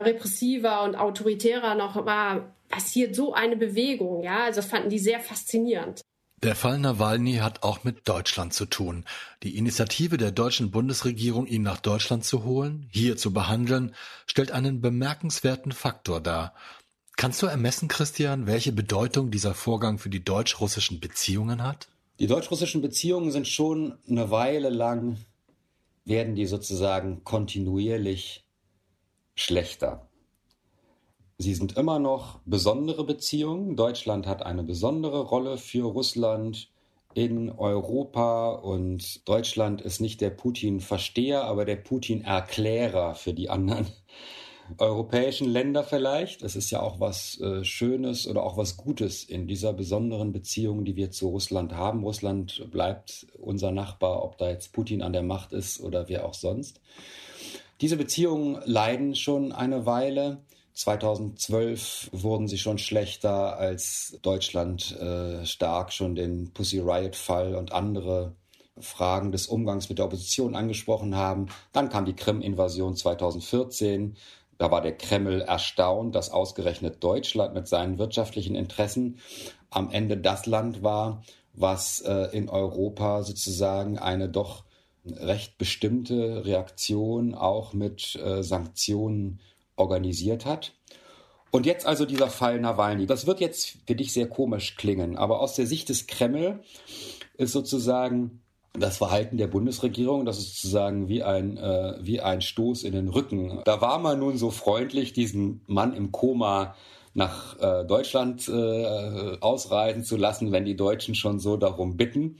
repressiver 0.00 0.82
und 0.82 0.96
autoritärer 0.96 1.74
noch 1.74 2.06
war, 2.06 2.56
passiert 2.70 3.14
so 3.14 3.34
eine 3.34 3.58
Bewegung, 3.58 4.22
ja, 4.22 4.44
also 4.44 4.62
das 4.62 4.70
fanden 4.70 4.88
die 4.88 4.98
sehr 4.98 5.20
faszinierend. 5.20 6.00
Der 6.44 6.54
Fall 6.54 6.78
Nawalny 6.78 7.36
hat 7.36 7.64
auch 7.64 7.82
mit 7.82 8.08
Deutschland 8.08 8.54
zu 8.54 8.66
tun. 8.66 9.04
Die 9.42 9.56
Initiative 9.56 10.18
der 10.18 10.30
deutschen 10.30 10.70
Bundesregierung, 10.70 11.46
ihn 11.46 11.62
nach 11.62 11.80
Deutschland 11.80 12.24
zu 12.24 12.44
holen, 12.44 12.88
hier 12.92 13.16
zu 13.16 13.32
behandeln, 13.32 13.92
stellt 14.24 14.52
einen 14.52 14.80
bemerkenswerten 14.80 15.72
Faktor 15.72 16.20
dar. 16.20 16.54
Kannst 17.16 17.42
du 17.42 17.46
ermessen, 17.46 17.88
Christian, 17.88 18.46
welche 18.46 18.70
Bedeutung 18.70 19.32
dieser 19.32 19.52
Vorgang 19.52 19.98
für 19.98 20.10
die 20.10 20.22
deutsch-russischen 20.22 21.00
Beziehungen 21.00 21.64
hat? 21.64 21.88
Die 22.20 22.28
deutsch-russischen 22.28 22.82
Beziehungen 22.82 23.32
sind 23.32 23.48
schon 23.48 23.98
eine 24.08 24.30
Weile 24.30 24.68
lang, 24.68 25.18
werden 26.04 26.36
die 26.36 26.46
sozusagen 26.46 27.24
kontinuierlich 27.24 28.44
schlechter. 29.34 30.07
Sie 31.40 31.54
sind 31.54 31.76
immer 31.76 32.00
noch 32.00 32.40
besondere 32.46 33.04
Beziehungen. 33.04 33.76
Deutschland 33.76 34.26
hat 34.26 34.44
eine 34.44 34.64
besondere 34.64 35.20
Rolle 35.20 35.56
für 35.56 35.84
Russland 35.84 36.68
in 37.14 37.48
Europa 37.48 38.50
und 38.50 39.28
Deutschland 39.28 39.80
ist 39.80 40.00
nicht 40.00 40.20
der 40.20 40.30
Putin-Versteher, 40.30 41.44
aber 41.44 41.64
der 41.64 41.76
Putin-Erklärer 41.76 43.14
für 43.14 43.34
die 43.34 43.50
anderen 43.50 43.86
europäischen 44.78 45.48
Länder 45.48 45.84
vielleicht. 45.84 46.42
Es 46.42 46.56
ist 46.56 46.72
ja 46.72 46.82
auch 46.82 46.98
was 46.98 47.40
äh, 47.40 47.64
Schönes 47.64 48.26
oder 48.26 48.42
auch 48.42 48.56
was 48.56 48.76
Gutes 48.76 49.22
in 49.22 49.46
dieser 49.46 49.72
besonderen 49.72 50.32
Beziehung, 50.32 50.84
die 50.84 50.96
wir 50.96 51.12
zu 51.12 51.28
Russland 51.28 51.72
haben. 51.72 52.02
Russland 52.02 52.68
bleibt 52.72 53.28
unser 53.38 53.70
Nachbar, 53.70 54.24
ob 54.24 54.38
da 54.38 54.50
jetzt 54.50 54.72
Putin 54.72 55.02
an 55.02 55.12
der 55.12 55.22
Macht 55.22 55.52
ist 55.52 55.80
oder 55.80 56.08
wer 56.08 56.26
auch 56.26 56.34
sonst. 56.34 56.80
Diese 57.80 57.96
Beziehungen 57.96 58.60
leiden 58.64 59.14
schon 59.14 59.52
eine 59.52 59.86
Weile. 59.86 60.38
2012 60.78 62.10
wurden 62.12 62.46
sie 62.46 62.56
schon 62.56 62.78
schlechter, 62.78 63.58
als 63.58 64.16
Deutschland 64.22 64.96
äh, 64.96 65.44
stark 65.44 65.92
schon 65.92 66.14
den 66.14 66.52
Pussy 66.52 66.78
Riot-Fall 66.78 67.56
und 67.56 67.72
andere 67.72 68.36
Fragen 68.78 69.32
des 69.32 69.48
Umgangs 69.48 69.88
mit 69.88 69.98
der 69.98 70.04
Opposition 70.04 70.54
angesprochen 70.54 71.16
haben. 71.16 71.46
Dann 71.72 71.88
kam 71.88 72.04
die 72.04 72.14
Krim-Invasion 72.14 72.94
2014. 72.94 74.16
Da 74.56 74.70
war 74.70 74.80
der 74.80 74.96
Kreml 74.96 75.40
erstaunt, 75.40 76.14
dass 76.14 76.30
ausgerechnet 76.30 77.02
Deutschland 77.02 77.54
mit 77.54 77.66
seinen 77.66 77.98
wirtschaftlichen 77.98 78.54
Interessen 78.54 79.18
am 79.70 79.90
Ende 79.90 80.16
das 80.16 80.46
Land 80.46 80.84
war, 80.84 81.24
was 81.54 82.02
äh, 82.02 82.28
in 82.30 82.48
Europa 82.48 83.24
sozusagen 83.24 83.98
eine 83.98 84.28
doch 84.28 84.62
recht 85.04 85.58
bestimmte 85.58 86.44
Reaktion 86.44 87.34
auch 87.34 87.72
mit 87.72 88.14
äh, 88.14 88.44
Sanktionen 88.44 89.40
organisiert 89.78 90.44
hat. 90.44 90.72
Und 91.50 91.64
jetzt 91.64 91.86
also 91.86 92.04
dieser 92.04 92.28
Fall 92.28 92.60
Nawalny. 92.60 93.06
Das 93.06 93.26
wird 93.26 93.40
jetzt 93.40 93.78
für 93.86 93.94
dich 93.94 94.12
sehr 94.12 94.28
komisch 94.28 94.76
klingen, 94.76 95.16
aber 95.16 95.40
aus 95.40 95.54
der 95.54 95.66
Sicht 95.66 95.88
des 95.88 96.06
Kreml 96.06 96.60
ist 97.38 97.52
sozusagen 97.52 98.42
das 98.74 98.98
Verhalten 98.98 99.38
der 99.38 99.46
Bundesregierung, 99.46 100.24
das 100.24 100.38
ist 100.38 100.56
sozusagen 100.56 101.08
wie 101.08 101.22
ein, 101.22 101.56
äh, 101.56 101.94
wie 102.00 102.20
ein 102.20 102.42
Stoß 102.42 102.84
in 102.84 102.92
den 102.92 103.08
Rücken. 103.08 103.60
Da 103.64 103.80
war 103.80 103.98
man 103.98 104.18
nun 104.18 104.36
so 104.36 104.50
freundlich, 104.50 105.12
diesen 105.12 105.62
Mann 105.66 105.94
im 105.94 106.12
Koma 106.12 106.74
nach 107.14 107.58
äh, 107.58 107.84
Deutschland 107.84 108.48
äh, 108.48 109.38
ausreisen 109.40 110.04
zu 110.04 110.16
lassen, 110.16 110.52
wenn 110.52 110.64
die 110.64 110.76
Deutschen 110.76 111.14
schon 111.14 111.38
so 111.38 111.56
darum 111.56 111.96
bitten. 111.96 112.38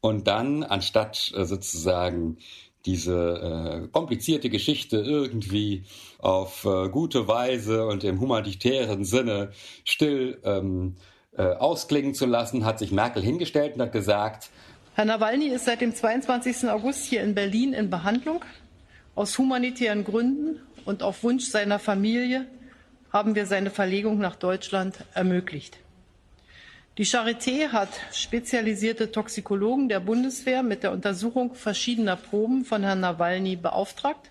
Und 0.00 0.26
dann, 0.26 0.64
anstatt 0.64 1.32
äh, 1.36 1.44
sozusagen 1.44 2.38
diese 2.86 3.84
äh, 3.84 3.88
komplizierte 3.88 4.50
Geschichte 4.50 4.98
irgendwie 4.98 5.84
auf 6.18 6.64
äh, 6.64 6.88
gute 6.88 7.28
Weise 7.28 7.86
und 7.86 8.04
im 8.04 8.20
humanitären 8.20 9.04
Sinne 9.04 9.50
still 9.84 10.40
ähm, 10.44 10.96
äh, 11.36 11.42
ausklingen 11.42 12.14
zu 12.14 12.26
lassen, 12.26 12.64
hat 12.64 12.78
sich 12.78 12.92
Merkel 12.92 13.22
hingestellt 13.22 13.74
und 13.74 13.82
hat 13.82 13.92
gesagt, 13.92 14.50
Herr 14.94 15.06
Nawalny 15.06 15.46
ist 15.46 15.64
seit 15.64 15.80
dem 15.80 15.94
22. 15.94 16.68
August 16.68 17.06
hier 17.06 17.22
in 17.22 17.34
Berlin 17.34 17.72
in 17.72 17.88
Behandlung. 17.88 18.44
Aus 19.14 19.38
humanitären 19.38 20.04
Gründen 20.04 20.60
und 20.84 21.02
auf 21.02 21.22
Wunsch 21.22 21.46
seiner 21.46 21.78
Familie 21.78 22.46
haben 23.10 23.34
wir 23.34 23.46
seine 23.46 23.70
Verlegung 23.70 24.18
nach 24.18 24.36
Deutschland 24.36 25.04
ermöglicht. 25.14 25.78
Die 26.98 27.06
Charité 27.06 27.68
hat 27.68 27.88
spezialisierte 28.12 29.10
Toxikologen 29.10 29.88
der 29.88 29.98
Bundeswehr 29.98 30.62
mit 30.62 30.82
der 30.82 30.92
Untersuchung 30.92 31.54
verschiedener 31.54 32.16
Proben 32.16 32.66
von 32.66 32.82
Herrn 32.82 33.00
Nawalny 33.00 33.56
beauftragt. 33.56 34.30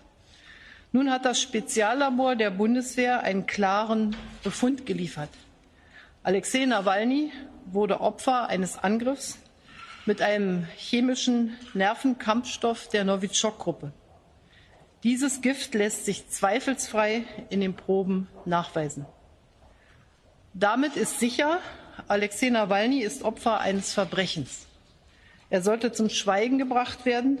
Nun 0.92 1.10
hat 1.10 1.24
das 1.24 1.40
Speziallabor 1.40 2.36
der 2.36 2.52
Bundeswehr 2.52 3.24
einen 3.24 3.46
klaren 3.46 4.14
Befund 4.44 4.86
geliefert. 4.86 5.30
Alexei 6.22 6.64
Nawalny 6.64 7.32
wurde 7.66 8.00
Opfer 8.00 8.46
eines 8.46 8.78
Angriffs 8.78 9.40
mit 10.06 10.22
einem 10.22 10.64
chemischen 10.76 11.56
Nervenkampfstoff 11.74 12.88
der 12.88 13.02
Novichok-Gruppe. 13.02 13.90
Dieses 15.02 15.40
Gift 15.40 15.74
lässt 15.74 16.04
sich 16.04 16.28
zweifelsfrei 16.28 17.24
in 17.50 17.60
den 17.60 17.74
Proben 17.74 18.28
nachweisen. 18.44 19.04
Damit 20.54 20.96
ist 20.96 21.18
sicher, 21.18 21.58
Alexei 22.08 22.50
Nawalny 22.50 23.00
ist 23.00 23.22
Opfer 23.22 23.60
eines 23.60 23.92
Verbrechens. 23.92 24.66
Er 25.50 25.62
sollte 25.62 25.92
zum 25.92 26.08
Schweigen 26.08 26.58
gebracht 26.58 27.04
werden. 27.04 27.38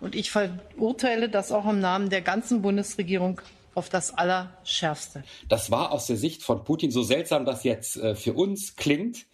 Und 0.00 0.16
ich 0.16 0.32
verurteile 0.32 1.28
das 1.28 1.52
auch 1.52 1.68
im 1.68 1.78
Namen 1.80 2.10
der 2.10 2.22
ganzen 2.22 2.62
Bundesregierung 2.62 3.40
auf 3.74 3.88
das 3.88 4.12
Allerschärfste. 4.12 5.22
Das 5.48 5.70
war 5.70 5.92
aus 5.92 6.06
der 6.06 6.16
Sicht 6.16 6.42
von 6.42 6.64
Putin 6.64 6.90
so 6.90 7.02
seltsam, 7.02 7.44
dass 7.44 7.62
jetzt 7.62 7.96
äh, 7.96 8.16
für 8.16 8.32
uns 8.32 8.76
klingt, 8.76 9.26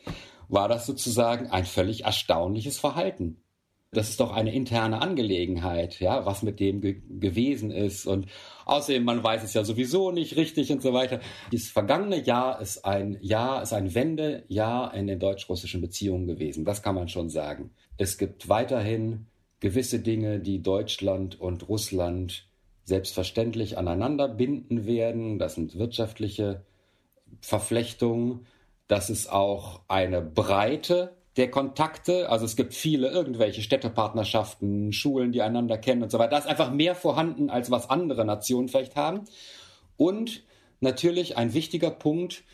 war 0.48 0.68
das 0.68 0.86
sozusagen 0.86 1.50
ein 1.50 1.64
völlig 1.64 2.04
erstaunliches 2.04 2.78
Verhalten 2.78 3.42
das 3.90 4.10
ist 4.10 4.20
doch 4.20 4.32
eine 4.32 4.54
interne 4.54 5.00
Angelegenheit, 5.00 5.98
ja, 5.98 6.26
was 6.26 6.42
mit 6.42 6.60
dem 6.60 6.80
ge 6.82 7.00
gewesen 7.08 7.70
ist. 7.70 8.06
Und 8.06 8.26
außerdem, 8.66 9.02
man 9.02 9.22
weiß 9.22 9.42
es 9.42 9.54
ja 9.54 9.64
sowieso 9.64 10.10
nicht 10.10 10.36
richtig 10.36 10.70
und 10.70 10.82
so 10.82 10.92
weiter. 10.92 11.20
Dieses 11.52 11.70
vergangene 11.70 12.22
Jahr 12.22 12.60
ist 12.60 12.84
ein 12.84 13.16
Jahr, 13.22 13.62
ist 13.62 13.72
ein 13.72 13.94
Wendejahr 13.94 14.92
in 14.92 15.06
den 15.06 15.18
deutsch-russischen 15.18 15.80
Beziehungen 15.80 16.26
gewesen. 16.26 16.66
Das 16.66 16.82
kann 16.82 16.94
man 16.94 17.08
schon 17.08 17.30
sagen. 17.30 17.70
Es 17.96 18.18
gibt 18.18 18.48
weiterhin 18.50 19.26
gewisse 19.60 20.00
Dinge, 20.00 20.38
die 20.38 20.62
Deutschland 20.62 21.40
und 21.40 21.68
Russland 21.68 22.46
selbstverständlich 22.84 23.78
aneinander 23.78 24.28
binden 24.28 24.86
werden. 24.86 25.38
Das 25.38 25.54
sind 25.54 25.78
wirtschaftliche 25.78 26.62
Verflechtungen. 27.40 28.46
Das 28.86 29.08
ist 29.08 29.30
auch 29.32 29.80
eine 29.88 30.20
Breite 30.20 31.16
der 31.36 31.50
Kontakte. 31.50 32.28
Also 32.30 32.44
es 32.44 32.56
gibt 32.56 32.74
viele 32.74 33.08
irgendwelche 33.08 33.62
Städtepartnerschaften, 33.62 34.92
Schulen, 34.92 35.32
die 35.32 35.42
einander 35.42 35.78
kennen 35.78 36.02
und 36.02 36.10
so 36.10 36.18
weiter. 36.18 36.30
Da 36.30 36.38
ist 36.38 36.46
einfach 36.46 36.70
mehr 36.70 36.94
vorhanden, 36.94 37.50
als 37.50 37.70
was 37.70 37.90
andere 37.90 38.24
Nationen 38.24 38.68
vielleicht 38.68 38.96
haben. 38.96 39.24
Und 39.96 40.42
natürlich 40.80 41.36
ein 41.36 41.54
wichtiger 41.54 41.90
Punkt, 41.90 42.44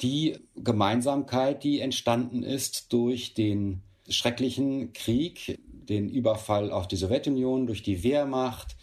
die 0.00 0.38
Gemeinsamkeit, 0.54 1.64
die 1.64 1.80
entstanden 1.80 2.42
ist 2.42 2.92
durch 2.92 3.34
den 3.34 3.82
schrecklichen 4.08 4.92
Krieg, 4.92 5.58
den 5.68 6.08
Überfall 6.08 6.70
auf 6.70 6.86
die 6.86 6.96
Sowjetunion, 6.96 7.66
durch 7.66 7.82
die 7.82 8.02
Wehrmacht, 8.02 8.76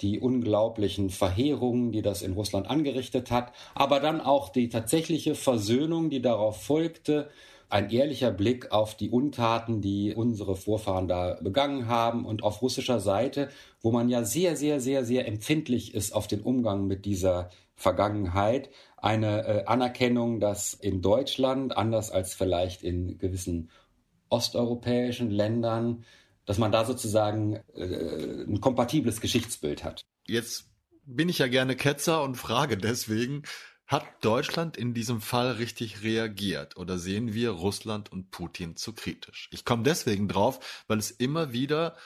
die 0.00 0.20
unglaublichen 0.20 1.10
Verheerungen, 1.10 1.90
die 1.90 2.02
das 2.02 2.22
in 2.22 2.32
Russland 2.32 2.68
angerichtet 2.68 3.30
hat, 3.30 3.52
aber 3.74 4.00
dann 4.00 4.20
auch 4.20 4.50
die 4.50 4.68
tatsächliche 4.68 5.34
Versöhnung, 5.34 6.10
die 6.10 6.22
darauf 6.22 6.62
folgte, 6.62 7.30
ein 7.70 7.90
ehrlicher 7.90 8.30
Blick 8.30 8.72
auf 8.72 8.96
die 8.96 9.10
Untaten, 9.10 9.80
die 9.80 10.14
unsere 10.14 10.56
Vorfahren 10.56 11.08
da 11.08 11.38
begangen 11.42 11.86
haben 11.86 12.24
und 12.24 12.42
auf 12.42 12.62
russischer 12.62 13.00
Seite, 13.00 13.48
wo 13.80 13.90
man 13.92 14.08
ja 14.08 14.24
sehr, 14.24 14.56
sehr, 14.56 14.80
sehr, 14.80 15.04
sehr 15.04 15.28
empfindlich 15.28 15.94
ist 15.94 16.12
auf 16.12 16.26
den 16.26 16.40
Umgang 16.40 16.86
mit 16.86 17.04
dieser 17.04 17.50
Vergangenheit, 17.74 18.70
eine 18.96 19.46
äh, 19.46 19.64
Anerkennung, 19.66 20.40
dass 20.40 20.74
in 20.74 21.02
Deutschland, 21.02 21.76
anders 21.76 22.10
als 22.10 22.34
vielleicht 22.34 22.82
in 22.82 23.18
gewissen 23.18 23.70
osteuropäischen 24.30 25.30
Ländern, 25.30 26.04
dass 26.44 26.58
man 26.58 26.72
da 26.72 26.84
sozusagen 26.84 27.60
äh, 27.74 28.44
ein 28.44 28.60
kompatibles 28.60 29.20
Geschichtsbild 29.20 29.84
hat. 29.84 30.00
Jetzt 30.26 30.70
bin 31.04 31.28
ich 31.28 31.38
ja 31.38 31.46
gerne 31.46 31.76
Ketzer 31.76 32.22
und 32.22 32.36
frage 32.36 32.76
deswegen, 32.76 33.42
hat 33.88 34.04
Deutschland 34.20 34.76
in 34.76 34.94
diesem 34.94 35.20
Fall 35.20 35.52
richtig 35.52 36.02
reagiert 36.02 36.76
oder 36.76 36.98
sehen 36.98 37.32
wir 37.32 37.50
Russland 37.50 38.12
und 38.12 38.30
Putin 38.30 38.76
zu 38.76 38.92
kritisch? 38.92 39.48
Ich 39.50 39.64
komme 39.64 39.82
deswegen 39.82 40.28
drauf, 40.28 40.84
weil 40.86 40.98
es 40.98 41.10
immer 41.10 41.52
wieder 41.52 41.96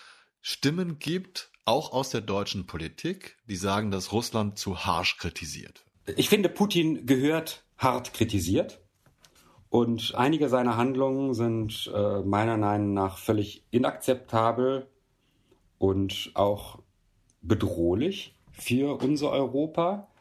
Stimmen 0.41 0.99
gibt, 0.99 1.51
auch 1.65 1.93
aus 1.93 2.11
der 2.11 2.21
deutschen 2.21 2.67
Politik, 2.67 3.37
die 3.47 3.57
sagen, 3.57 3.91
dass 3.91 4.13
Russland 4.13 4.59
zu 4.59 4.85
harsch 4.85 5.19
kritisiert. 5.19 5.85
Ich 6.17 6.29
finde, 6.29 6.49
Putin 6.49 7.05
gehört 7.05 7.65
hart 7.79 8.15
kritisiert. 8.15 8.81
Und 9.69 10.15
einige 10.15 10.49
seiner 10.49 10.77
Handlungen 10.77 11.35
sind 11.35 11.91
äh, 11.95 12.21
meiner 12.21 12.59
Meinung 12.59 12.95
nach 12.95 13.19
völlig 13.19 13.65
inakzeptabel 13.71 14.87
und 15.79 16.31
auch 16.35 16.79
bedrohlich 17.41 18.37
für 18.53 19.03
unser 19.03 19.31
Europa. 19.31 20.12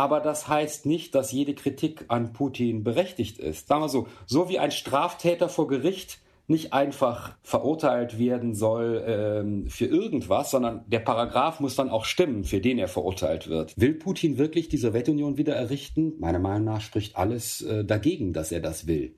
Aber 0.00 0.20
das 0.20 0.48
heißt 0.48 0.86
nicht, 0.86 1.14
dass 1.14 1.30
jede 1.30 1.52
Kritik 1.54 2.06
an 2.08 2.32
Putin 2.32 2.82
berechtigt 2.84 3.38
ist. 3.38 3.68
Sagen 3.68 3.82
wir 3.82 3.90
so, 3.90 4.08
so 4.24 4.48
wie 4.48 4.58
ein 4.58 4.70
Straftäter 4.70 5.50
vor 5.50 5.68
Gericht 5.68 6.20
nicht 6.46 6.72
einfach 6.72 7.36
verurteilt 7.42 8.18
werden 8.18 8.54
soll 8.54 9.04
ähm, 9.06 9.66
für 9.68 9.84
irgendwas, 9.84 10.52
sondern 10.52 10.86
der 10.86 11.00
Paragraph 11.00 11.60
muss 11.60 11.76
dann 11.76 11.90
auch 11.90 12.06
stimmen, 12.06 12.44
für 12.44 12.62
den 12.62 12.78
er 12.78 12.88
verurteilt 12.88 13.48
wird. 13.48 13.74
Will 13.76 13.92
Putin 13.92 14.38
wirklich 14.38 14.70
die 14.70 14.78
Sowjetunion 14.78 15.36
wieder 15.36 15.54
errichten? 15.54 16.14
Meiner 16.18 16.38
Meinung 16.38 16.64
nach 16.64 16.80
spricht 16.80 17.16
alles 17.16 17.60
äh, 17.60 17.84
dagegen, 17.84 18.32
dass 18.32 18.52
er 18.52 18.60
das 18.60 18.86
will. 18.86 19.16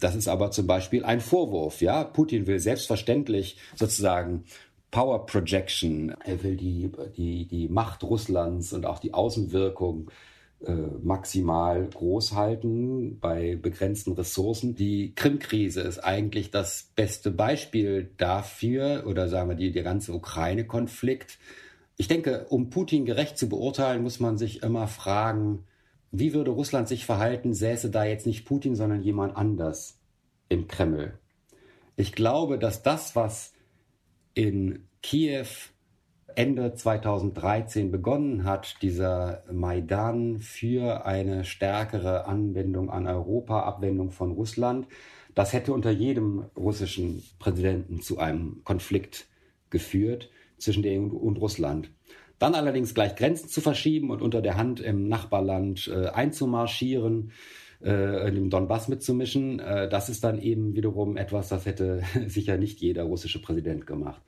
Das 0.00 0.14
ist 0.14 0.28
aber 0.28 0.50
zum 0.50 0.66
Beispiel 0.66 1.04
ein 1.04 1.20
Vorwurf. 1.20 1.82
Ja, 1.82 2.04
Putin 2.04 2.46
will 2.46 2.58
selbstverständlich 2.58 3.58
sozusagen 3.76 4.44
Power 4.90 5.26
Projection. 5.26 6.14
Er 6.24 6.42
will 6.42 6.56
die, 6.56 6.90
die, 7.16 7.46
die 7.46 7.68
Macht 7.68 8.02
Russlands 8.02 8.72
und 8.72 8.86
auch 8.86 8.98
die 8.98 9.14
Außenwirkung 9.14 10.10
äh, 10.64 10.72
maximal 11.02 11.88
groß 11.88 12.34
halten 12.34 13.18
bei 13.18 13.56
begrenzten 13.56 14.12
Ressourcen. 14.12 14.74
Die 14.74 15.14
Krim-Krise 15.14 15.80
ist 15.80 16.00
eigentlich 16.00 16.50
das 16.50 16.90
beste 16.94 17.30
Beispiel 17.30 18.10
dafür, 18.18 19.04
oder 19.06 19.28
sagen 19.28 19.48
wir 19.48 19.56
die, 19.56 19.72
der 19.72 19.84
ganze 19.84 20.12
Ukraine-Konflikt. 20.12 21.38
Ich 21.96 22.08
denke, 22.08 22.46
um 22.50 22.68
Putin 22.68 23.06
gerecht 23.06 23.38
zu 23.38 23.48
beurteilen, 23.48 24.02
muss 24.02 24.20
man 24.20 24.38
sich 24.38 24.62
immer 24.62 24.86
fragen, 24.86 25.64
wie 26.12 26.34
würde 26.34 26.50
Russland 26.50 26.88
sich 26.88 27.06
verhalten, 27.06 27.54
säße 27.54 27.90
da 27.90 28.04
jetzt 28.04 28.26
nicht 28.26 28.44
Putin, 28.44 28.74
sondern 28.74 29.02
jemand 29.02 29.36
anders 29.36 29.98
im 30.48 30.66
Kreml. 30.66 31.18
Ich 31.96 32.12
glaube, 32.12 32.58
dass 32.58 32.82
das, 32.82 33.14
was 33.14 33.52
in 34.40 34.86
Kiew 35.02 35.44
Ende 36.34 36.72
2013 36.72 37.90
begonnen 37.90 38.44
hat, 38.44 38.76
dieser 38.80 39.44
Maidan 39.52 40.38
für 40.38 41.04
eine 41.04 41.44
stärkere 41.44 42.24
Anwendung 42.24 42.88
an 42.88 43.06
Europa, 43.06 43.64
Abwendung 43.64 44.10
von 44.10 44.32
Russland, 44.32 44.86
das 45.34 45.52
hätte 45.52 45.74
unter 45.74 45.90
jedem 45.90 46.46
russischen 46.56 47.22
Präsidenten 47.38 48.00
zu 48.00 48.18
einem 48.18 48.62
Konflikt 48.64 49.26
geführt 49.68 50.30
zwischen 50.56 50.82
der 50.82 50.98
EU 50.98 51.08
und 51.08 51.36
Russland. 51.36 51.90
Dann 52.38 52.54
allerdings 52.54 52.94
gleich 52.94 53.16
Grenzen 53.16 53.50
zu 53.50 53.60
verschieben 53.60 54.10
und 54.10 54.22
unter 54.22 54.40
der 54.40 54.56
Hand 54.56 54.80
im 54.80 55.06
Nachbarland 55.06 55.86
äh, 55.94 56.06
einzumarschieren, 56.06 57.32
äh, 57.82 58.28
in 58.28 58.34
dem 58.34 58.50
Donbass 58.50 58.88
mitzumischen, 58.88 59.58
äh, 59.60 59.88
das 59.88 60.08
ist 60.08 60.24
dann 60.24 60.40
eben 60.40 60.74
wiederum 60.74 61.16
etwas, 61.16 61.48
das 61.48 61.66
hätte 61.66 62.02
sicher 62.26 62.56
nicht 62.56 62.80
jeder 62.80 63.04
russische 63.04 63.40
Präsident 63.40 63.86
gemacht. 63.86 64.22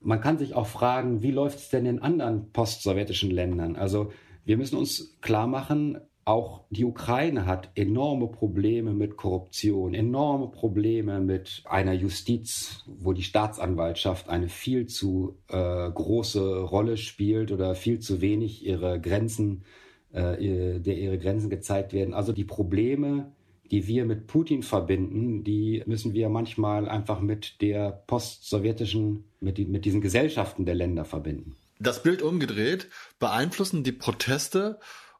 Man 0.00 0.20
kann 0.20 0.38
sich 0.38 0.54
auch 0.54 0.66
fragen, 0.66 1.22
wie 1.22 1.30
läuft 1.30 1.58
es 1.58 1.68
denn 1.70 1.86
in 1.86 1.98
anderen 2.00 2.52
post-sowjetischen 2.52 3.30
Ländern? 3.30 3.76
Also 3.76 4.12
wir 4.44 4.58
müssen 4.58 4.76
uns 4.76 5.16
klar 5.22 5.46
machen, 5.46 5.98
auch 6.26 6.64
die 6.70 6.84
Ukraine 6.84 7.44
hat 7.44 7.70
enorme 7.74 8.28
Probleme 8.28 8.94
mit 8.94 9.16
Korruption, 9.16 9.92
enorme 9.92 10.48
Probleme 10.48 11.20
mit 11.20 11.62
einer 11.66 11.92
Justiz, 11.92 12.84
wo 12.86 13.12
die 13.12 13.22
Staatsanwaltschaft 13.22 14.28
eine 14.30 14.48
viel 14.48 14.86
zu 14.86 15.36
äh, 15.48 15.90
große 15.90 16.62
Rolle 16.62 16.96
spielt 16.96 17.52
oder 17.52 17.74
viel 17.74 17.98
zu 17.98 18.22
wenig 18.22 18.64
ihre 18.64 19.00
Grenzen 19.00 19.64
äh, 20.14 20.80
der 20.80 20.96
ihre 20.96 21.18
Grenzen 21.18 21.50
gezeigt 21.50 21.92
werden. 21.92 22.14
Also 22.14 22.32
die 22.32 22.44
Probleme 22.44 23.32
die 23.70 23.86
wir 23.86 24.04
mit 24.04 24.26
Putin 24.26 24.62
verbinden, 24.62 25.42
die 25.42 25.82
müssen 25.86 26.12
wir 26.12 26.28
manchmal 26.28 26.88
einfach 26.88 27.20
mit 27.20 27.60
der 27.60 27.90
postsowjetischen, 28.06 29.24
mit, 29.40 29.58
die, 29.58 29.64
mit 29.64 29.84
diesen 29.84 30.00
Gesellschaften 30.00 30.66
der 30.66 30.74
Länder 30.74 31.04
verbinden. 31.04 31.56
Das 31.80 32.02
Bild 32.02 32.22
umgedreht, 32.22 32.88
beeinflussen 33.18 33.82
die 33.82 33.92
Proteste 33.92 34.78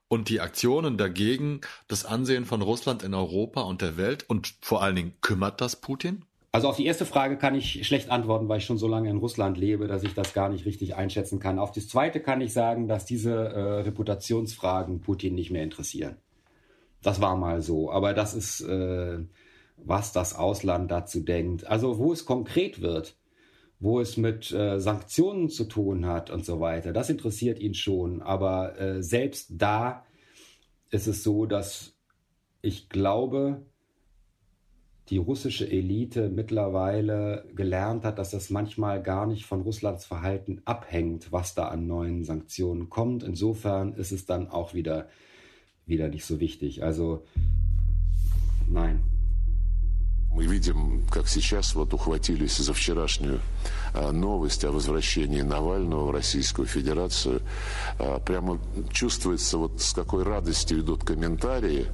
und 0.09 0.29
die 0.29 0.41
Aktionen 0.41 0.97
dagegen 0.97 1.63
das 1.89 2.05
Ansehen 2.05 2.45
von 2.45 2.63
Russland 2.63 3.03
in 3.03 3.15
Europa 3.15 3.63
und 3.63 3.83
der 3.83 3.97
Welt 3.97 4.25
und 4.29 4.55
vor 4.61 4.83
allen 4.83 4.97
Dingen 4.97 5.15
kümmert 5.21 5.61
das 5.61 5.77
Putin? 5.77 6.25
Also 6.55 6.69
auf 6.69 6.77
die 6.77 6.87
erste 6.87 7.05
Frage 7.05 7.37
kann 7.37 7.57
ich 7.57 7.85
schlecht 7.85 8.13
antworten, 8.13 8.49
weil 8.49 8.59
ich 8.59 8.65
schon 8.65 8.79
so 8.79 8.87
lange 8.87 9.11
in 9.11 9.17
Russland 9.17 9.59
lebe, 9.59 9.89
dass 9.89 10.05
ich 10.05 10.15
das 10.15 10.35
gar 10.35 10.49
nicht 10.49 10.67
richtig 10.67 10.95
einschätzen 10.95 11.41
kann. 11.41 11.59
Auf 11.59 11.73
das 11.73 11.89
zweite 11.89 12.21
kann 12.21 12.41
ich 12.41 12.53
sagen, 12.53 12.87
dass 12.87 13.05
diese 13.05 13.33
äh, 13.35 13.81
Reputationsfragen 13.81 15.01
Putin 15.01 15.35
nicht 15.35 15.51
mehr 15.51 15.65
interessieren. 15.65 16.17
Das 17.03 17.21
war 17.21 17.35
mal 17.35 17.61
so. 17.61 17.91
Aber 17.91 18.15
das 18.15 18.35
ist, 18.35 18.61
äh, 18.61 19.19
was 19.79 20.13
das 20.13 20.37
Ausland 20.37 20.93
dazu 20.93 21.25
denkt. 21.25 21.67
Also 21.67 21.99
wo 21.99 22.13
es 22.13 22.25
konkret 22.25 22.81
wird, 22.81 23.17
wo 23.81 23.99
es 23.99 24.17
mit 24.17 24.53
äh, 24.53 24.79
Sanktionen 24.79 25.49
zu 25.49 25.65
tun 25.65 26.07
hat 26.07 26.31
und 26.31 26.45
so 26.45 26.61
weiter, 26.61 26.93
das 26.93 27.11
interessiert 27.11 27.59
ihn 27.59 27.75
schon. 27.75 28.23
Aber 28.23 28.79
äh, 28.79 29.03
selbst 29.03 29.49
da 29.51 30.05
ist 30.91 31.09
es 31.09 31.25
so, 31.25 31.47
dass 31.47 31.97
ich 32.63 32.89
glaube, 32.91 33.67
die 35.10 35.18
russische 35.18 35.70
Elite 35.70 36.30
mittlerweile 36.30 37.46
gelernt 37.56 38.06
hat, 38.06 38.20
dass 38.20 38.30
das 38.30 38.50
manchmal 38.52 39.02
gar 39.02 39.26
nicht 39.26 39.46
von 39.46 39.62
Russlands 39.62 40.06
Verhalten 40.06 40.62
abhängt, 40.66 41.32
was 41.32 41.56
da 41.56 41.70
an 41.70 41.88
neuen 41.88 42.24
Sanktionen 42.24 42.90
kommt. 42.90 43.24
Insofern 43.24 43.94
ist 43.94 44.12
es 44.12 44.26
dann 44.26 44.50
auch 44.50 44.74
wieder, 44.76 45.08
wieder 45.88 46.10
nicht 46.10 46.26
so 46.26 46.40
wichtig. 46.40 46.84
Also 46.84 47.24
nein. 48.70 49.02
Мы 50.32 50.46
видим, 50.46 51.08
как 51.10 51.28
сейчас 51.28 51.74
вот 51.74 51.92
ухватились 51.92 52.58
за 52.58 52.72
вчерашнюю 52.76 53.40
новость 54.14 54.64
о 54.64 54.72
возвращении 54.72 55.42
Навального 55.42 56.06
в 56.06 56.12
Российскую 56.12 56.68
Федерацию. 56.68 57.42
Прямо 58.26 58.60
чувствуется, 58.92 59.58
вот 59.58 59.82
с 59.82 59.92
какой 59.92 60.22
радостью 60.22 60.82
идут 60.82 61.04
комментарии, 61.04 61.88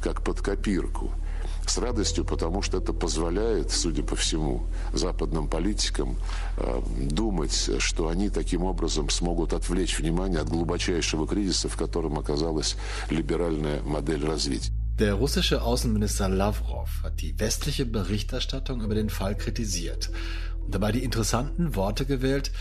как 0.00 0.22
под 0.22 0.40
копирку – 0.40 1.20
с 1.66 1.78
радостью, 1.78 2.24
потому 2.24 2.62
что 2.62 2.78
это 2.78 2.92
позволяет, 2.92 3.70
судя 3.70 4.02
по 4.02 4.16
всему, 4.16 4.66
западным 4.92 5.48
политикам 5.48 6.16
э, 6.56 6.82
думать, 6.96 7.70
что 7.78 8.08
они 8.08 8.28
таким 8.30 8.64
образом 8.64 9.10
смогут 9.10 9.52
отвлечь 9.52 9.98
внимание 9.98 10.40
от 10.40 10.48
глубочайшего 10.48 11.26
кризиса, 11.26 11.68
в 11.68 11.76
котором 11.76 12.18
оказалась 12.18 12.76
либеральная 13.10 13.82
модель 13.82 14.24
развития. 14.24 14.72
Der 14.98 15.14
russische 15.14 15.62
Außenminister 15.62 16.28
Lavrov 16.28 16.90
hat 17.02 17.22
die 17.22 17.38
westliche 17.38 17.86
Berichterstattung 17.86 18.82
über 18.82 18.94
den 18.94 19.08
Fall 19.08 19.34
kritisiert 19.34 20.10
und 20.62 20.74
dabei 20.74 20.92
die 20.92 21.02
interessanten 21.02 21.74
Worte 21.74 22.04
gewählt, 22.04 22.52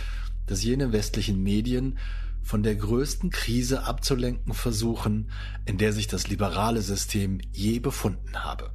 dass 0.48 0.64
jene 0.64 0.94
westlichen 0.94 1.44
Medien 1.44 1.98
von 2.42 2.64
der 2.64 2.76
größten 2.76 3.30
Krise 3.30 3.84
abzulenken 3.84 4.54
versuchen, 4.54 5.30
in 5.66 5.78
der 5.78 5.94
sich 5.94 6.08
das 6.08 6.30
liberale 6.30 6.82
System 6.82 7.40
je 7.52 7.80
befunden 7.80 8.44
habe. 8.44 8.72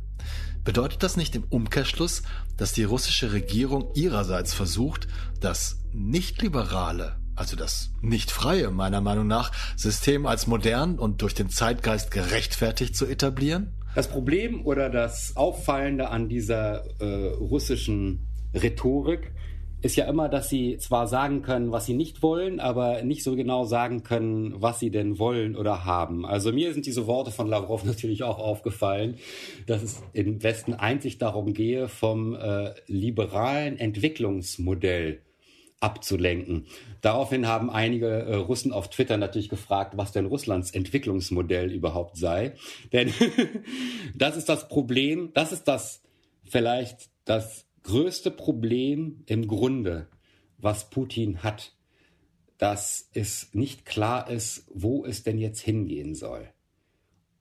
Bedeutet 0.64 1.04
das 1.04 1.18
nicht 1.18 1.36
im 1.36 1.44
Umkehrschluss, 1.50 2.24
dass 2.58 2.74
die 2.74 2.84
russische 2.84 3.32
Regierung 3.32 3.92
ihrerseits 3.96 4.54
versucht, 4.54 5.08
das 5.40 5.80
nicht-liberale, 5.94 7.16
also 7.36 7.56
das 7.56 7.92
nicht 8.02 8.32
freie, 8.32 8.70
meiner 8.70 9.02
Meinung 9.02 9.28
nach, 9.28 9.52
System 9.78 10.26
als 10.26 10.48
modern 10.48 11.00
und 11.00 11.22
durch 11.22 11.34
den 11.34 11.50
Zeitgeist 11.50 12.12
gerechtfertigt 12.12 12.96
zu 12.96 13.06
etablieren? 13.06 13.74
Das 13.96 14.08
Problem 14.08 14.66
oder 14.66 14.90
das 14.90 15.36
Auffallende 15.36 16.10
an 16.10 16.30
dieser 16.30 16.84
äh, 17.00 17.34
russischen 17.34 18.28
Rhetorik 18.54 19.32
ist 19.82 19.96
ja 19.96 20.06
immer, 20.06 20.30
dass 20.30 20.50
sie 20.50 20.78
zwar 20.78 21.08
sagen 21.08 21.42
können, 21.42 21.72
was 21.72 21.86
sie 21.86 21.94
nicht 21.94 22.22
wollen, 22.22 22.60
aber 22.60 23.02
nicht 23.02 23.24
so 23.24 23.36
genau 23.36 23.64
sagen 23.64 24.04
können, 24.04 24.62
was 24.62 24.80
sie 24.80 24.92
denn 24.92 25.20
wollen 25.20 25.56
oder 25.56 25.86
haben. 25.86 26.26
Also 26.26 26.52
mir 26.52 26.74
sind 26.74 26.86
diese 26.86 27.08
Worte 27.08 27.32
von 27.32 27.48
Lavrov 27.48 27.84
natürlich 27.86 28.24
auch 28.24 28.40
aufgefallen, 28.40 29.18
dass 29.68 29.82
es 29.82 30.04
im 30.14 30.44
Westen 30.44 30.74
einzig 30.74 31.18
darum 31.18 31.54
gehe, 31.54 31.88
vom 31.88 32.36
äh, 32.36 32.74
liberalen 32.88 33.78
Entwicklungsmodell 33.78 35.22
abzulenken. 35.80 36.68
Daraufhin 37.02 37.48
haben 37.48 37.70
einige 37.70 38.08
äh, 38.08 38.36
Russen 38.36 38.74
auf 38.74 38.90
Twitter 38.90 39.16
natürlich 39.16 39.48
gefragt, 39.48 39.94
was 39.96 40.12
denn 40.12 40.26
Russlands 40.26 40.72
Entwicklungsmodell 40.72 41.72
überhaupt 41.72 42.18
sei. 42.18 42.54
Denn 42.92 43.14
das 44.16 44.36
ist 44.36 44.50
das 44.50 44.68
Problem, 44.68 45.32
das 45.34 45.54
ist 45.54 45.70
das 45.70 46.02
vielleicht 46.44 47.10
das 47.24 47.69
größte 47.84 48.32
Problem 48.32 49.24
im 49.26 49.48
Grunde, 49.48 50.08
was 50.58 50.90
Putin 50.90 51.44
hat, 51.44 51.74
dass 52.58 53.10
es 53.14 53.54
nicht 53.54 53.86
klar 53.86 54.30
ist, 54.30 54.66
wo 54.74 55.06
es 55.06 55.24
denn 55.24 55.38
jetzt 55.38 55.62
hingehen 55.62 56.16
soll. 56.16 56.50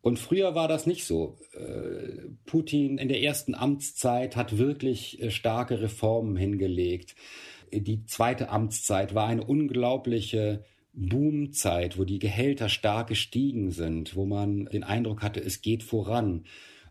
Und 0.00 0.18
früher 0.18 0.54
war 0.54 0.68
das 0.68 0.86
nicht 0.86 1.04
so. 1.04 1.38
Äh, 1.52 2.28
Putin 2.46 2.98
in 2.98 3.08
der 3.08 3.20
ersten 3.20 3.54
Amtszeit 3.54 4.36
hat 4.36 4.56
wirklich 4.56 5.20
äh, 5.20 5.30
starke 5.30 5.80
Reformen 5.80 6.36
hingelegt. 6.36 7.16
Die 7.72 8.04
zweite 8.06 8.48
Amtszeit 8.48 9.14
war 9.14 9.26
eine 9.26 9.44
unglaubliche 9.44 10.64
Boomzeit, 10.92 11.98
wo 11.98 12.04
die 12.04 12.18
Gehälter 12.18 12.68
stark 12.68 13.08
gestiegen 13.08 13.70
sind, 13.70 14.16
wo 14.16 14.24
man 14.24 14.66
den 14.66 14.84
Eindruck 14.84 15.22
hatte, 15.22 15.40
es 15.40 15.62
geht 15.62 15.82
voran. 15.82 16.44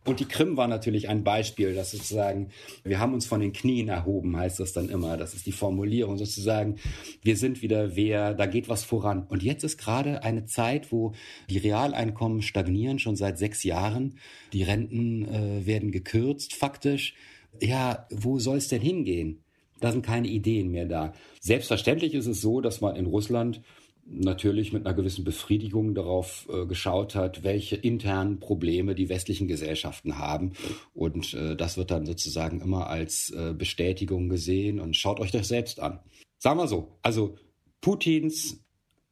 Und 0.08 0.22
die 0.22 0.26
Krim 0.26 0.56
war 0.56 0.70
natürlich 0.70 1.10
ein 1.10 1.26
Beispiel, 1.26 1.76
dass 1.76 1.92
sozusagen, 1.92 2.50
wir 2.86 3.00
haben 3.00 3.14
uns 3.14 3.26
von 3.26 3.42
den 3.42 3.52
Knien 3.52 3.90
erhoben, 3.90 4.38
heißt 4.38 4.58
das 4.62 4.72
dann 4.72 4.88
immer. 4.88 5.18
Das 5.18 5.34
ist 5.34 5.46
die 5.46 5.52
Formulierung 5.52 6.18
sozusagen. 6.18 6.78
Wir 7.22 7.36
sind 7.36 7.62
wieder 7.62 7.98
wer, 7.98 8.34
da 8.34 8.46
geht 8.46 8.70
was 8.70 8.86
voran. 8.86 9.28
Und 9.28 9.44
jetzt 9.44 9.66
ist 9.66 9.78
gerade 9.78 10.24
eine 10.24 10.46
Zeit, 10.46 10.94
wo 10.94 11.14
die 11.50 11.58
Realeinkommen 11.58 12.42
stagnieren, 12.42 13.00
schon 13.00 13.18
seit 13.18 13.38
sechs 13.38 13.66
Jahren. 13.66 14.18
Die 14.54 14.64
Renten 14.64 15.26
äh, 15.26 15.66
werden 15.66 15.92
gekürzt, 15.92 16.56
faktisch. 16.56 17.14
Ja, 17.62 18.08
wo 18.10 18.40
soll 18.40 18.58
es 18.58 18.70
denn 18.70 18.82
hingehen? 18.82 19.44
Da 19.82 19.92
sind 19.92 20.06
keine 20.06 20.30
Ideen 20.30 20.72
mehr 20.72 20.86
da. 20.86 21.14
Selbstverständlich 21.42 22.14
ist 22.14 22.28
es 22.28 22.40
so, 22.40 22.62
dass 22.62 22.80
man 22.80 22.96
in 22.96 23.08
Russland 23.08 23.62
natürlich 24.10 24.72
mit 24.74 24.86
einer 24.86 24.96
gewissen 24.96 25.24
Befriedigung 25.24 25.94
darauf 25.94 26.48
äh, 26.52 26.66
geschaut 26.66 27.16
hat, 27.16 27.44
welche 27.44 27.76
internen 27.76 28.40
Probleme 28.40 28.96
die 28.96 29.10
westlichen 29.10 29.48
Gesellschaften 29.48 30.18
haben. 30.18 30.54
Und 30.94 31.34
äh, 31.34 31.56
das 31.56 31.78
wird 31.78 31.92
dann 31.92 32.06
sozusagen 32.06 32.62
immer 32.62 32.88
als 32.88 33.30
äh, 33.32 33.54
Bestätigung 33.54 34.30
gesehen 34.30 34.80
und 34.80 34.96
schaut 34.96 35.20
euch 35.20 35.32
das 35.32 35.48
selbst 35.48 35.80
an. 35.80 36.00
Sagen 36.38 36.60
wir 36.60 36.68
so, 36.68 36.98
also 37.02 37.36
Putins 37.82 38.64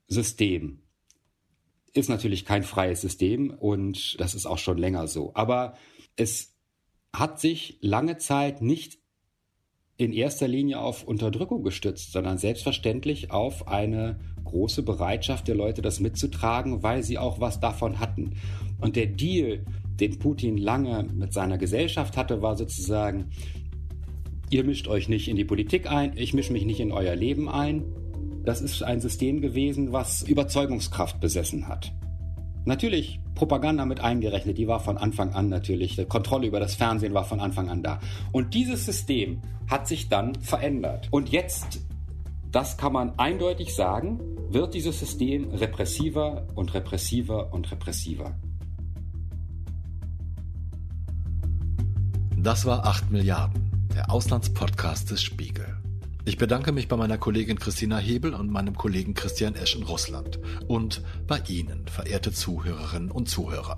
System 0.07 0.81
ist 1.93 2.09
natürlich 2.09 2.45
kein 2.45 2.63
freies 2.63 3.01
System 3.01 3.49
und 3.49 4.19
das 4.19 4.35
ist 4.35 4.45
auch 4.45 4.57
schon 4.57 4.77
länger 4.77 5.07
so. 5.07 5.31
Aber 5.33 5.75
es 6.15 6.55
hat 7.13 7.39
sich 7.39 7.77
lange 7.81 8.17
Zeit 8.17 8.61
nicht 8.61 8.99
in 9.97 10.11
erster 10.11 10.47
Linie 10.47 10.79
auf 10.79 11.05
Unterdrückung 11.05 11.63
gestützt, 11.63 12.11
sondern 12.11 12.37
selbstverständlich 12.37 13.31
auf 13.31 13.67
eine 13.67 14.19
große 14.45 14.83
Bereitschaft 14.83 15.47
der 15.47 15.55
Leute, 15.55 15.81
das 15.81 15.99
mitzutragen, 15.99 16.83
weil 16.83 17.03
sie 17.03 17.17
auch 17.17 17.39
was 17.39 17.59
davon 17.59 17.99
hatten. 17.99 18.35
Und 18.79 18.95
der 18.95 19.07
Deal, 19.07 19.65
den 19.99 20.19
Putin 20.19 20.57
lange 20.57 21.07
mit 21.13 21.33
seiner 21.33 21.57
Gesellschaft 21.57 22.17
hatte, 22.17 22.41
war 22.41 22.55
sozusagen, 22.55 23.31
ihr 24.49 24.63
mischt 24.63 24.87
euch 24.87 25.09
nicht 25.09 25.27
in 25.27 25.35
die 25.35 25.45
Politik 25.45 25.91
ein, 25.91 26.13
ich 26.15 26.33
mische 26.33 26.53
mich 26.53 26.65
nicht 26.65 26.79
in 26.79 26.91
euer 26.91 27.15
Leben 27.15 27.49
ein. 27.49 27.83
Das 28.43 28.61
ist 28.61 28.83
ein 28.83 29.01
System 29.01 29.41
gewesen, 29.41 29.91
was 29.91 30.21
Überzeugungskraft 30.21 31.19
besessen 31.19 31.67
hat. 31.67 31.91
Natürlich 32.65 33.19
Propaganda 33.35 33.85
mit 33.85 33.99
eingerechnet, 33.99 34.57
die 34.57 34.67
war 34.67 34.79
von 34.79 34.97
Anfang 34.97 35.33
an 35.33 35.49
natürlich, 35.49 35.95
die 35.95 36.05
Kontrolle 36.05 36.47
über 36.47 36.59
das 36.59 36.75
Fernsehen 36.75 37.13
war 37.13 37.25
von 37.25 37.39
Anfang 37.39 37.69
an 37.69 37.83
da. 37.83 37.99
Und 38.31 38.53
dieses 38.53 38.85
System 38.85 39.41
hat 39.67 39.87
sich 39.87 40.09
dann 40.09 40.35
verändert. 40.35 41.07
Und 41.11 41.29
jetzt, 41.29 41.81
das 42.55 42.77
kann 42.77 42.93
man 42.93 43.19
eindeutig 43.19 43.75
sagen, 43.75 44.17
wird 44.49 44.73
dieses 44.75 44.97
System 44.97 45.49
repressiver 45.49 46.47
und 46.55 46.73
repressiver 46.73 47.51
und 47.51 47.69
repressiver. 47.69 48.39
Das 52.37 52.65
war 52.65 52.85
8 52.85 53.11
Milliarden, 53.11 53.89
der 53.93 54.09
Auslandspodcast 54.09 55.11
des 55.11 55.21
Spiegel. 55.21 55.65
Ich 56.23 56.37
bedanke 56.37 56.71
mich 56.71 56.87
bei 56.87 56.95
meiner 56.95 57.17
Kollegin 57.17 57.59
Christina 57.59 57.97
Hebel 57.97 58.33
und 58.33 58.49
meinem 58.49 58.77
Kollegen 58.77 59.15
Christian 59.15 59.55
Esch 59.55 59.75
in 59.75 59.83
Russland 59.83 60.39
und 60.67 61.03
bei 61.27 61.41
Ihnen, 61.49 61.85
verehrte 61.89 62.31
Zuhörerinnen 62.31 63.11
und 63.11 63.27
Zuhörer. 63.27 63.77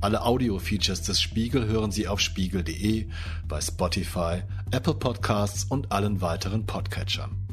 Alle 0.00 0.22
Audio-Features 0.22 1.02
des 1.02 1.20
Spiegel 1.20 1.66
hören 1.66 1.90
Sie 1.90 2.06
auf 2.06 2.20
spiegel.de, 2.20 3.08
bei 3.48 3.60
Spotify, 3.60 4.42
Apple 4.70 4.94
Podcasts 4.94 5.64
und 5.64 5.90
allen 5.90 6.20
weiteren 6.20 6.64
Podcatchern. 6.64 7.43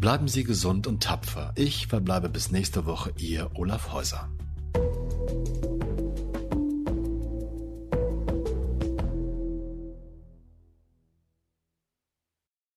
Bleiben 0.00 0.28
Sie 0.28 0.44
gesund 0.44 0.86
und 0.86 1.02
tapfer. 1.02 1.52
Ich 1.56 1.86
verbleibe 1.88 2.30
bis 2.30 2.50
nächste 2.50 2.86
Woche, 2.86 3.12
Ihr 3.18 3.50
Olaf 3.52 3.92
Häuser. 3.92 4.30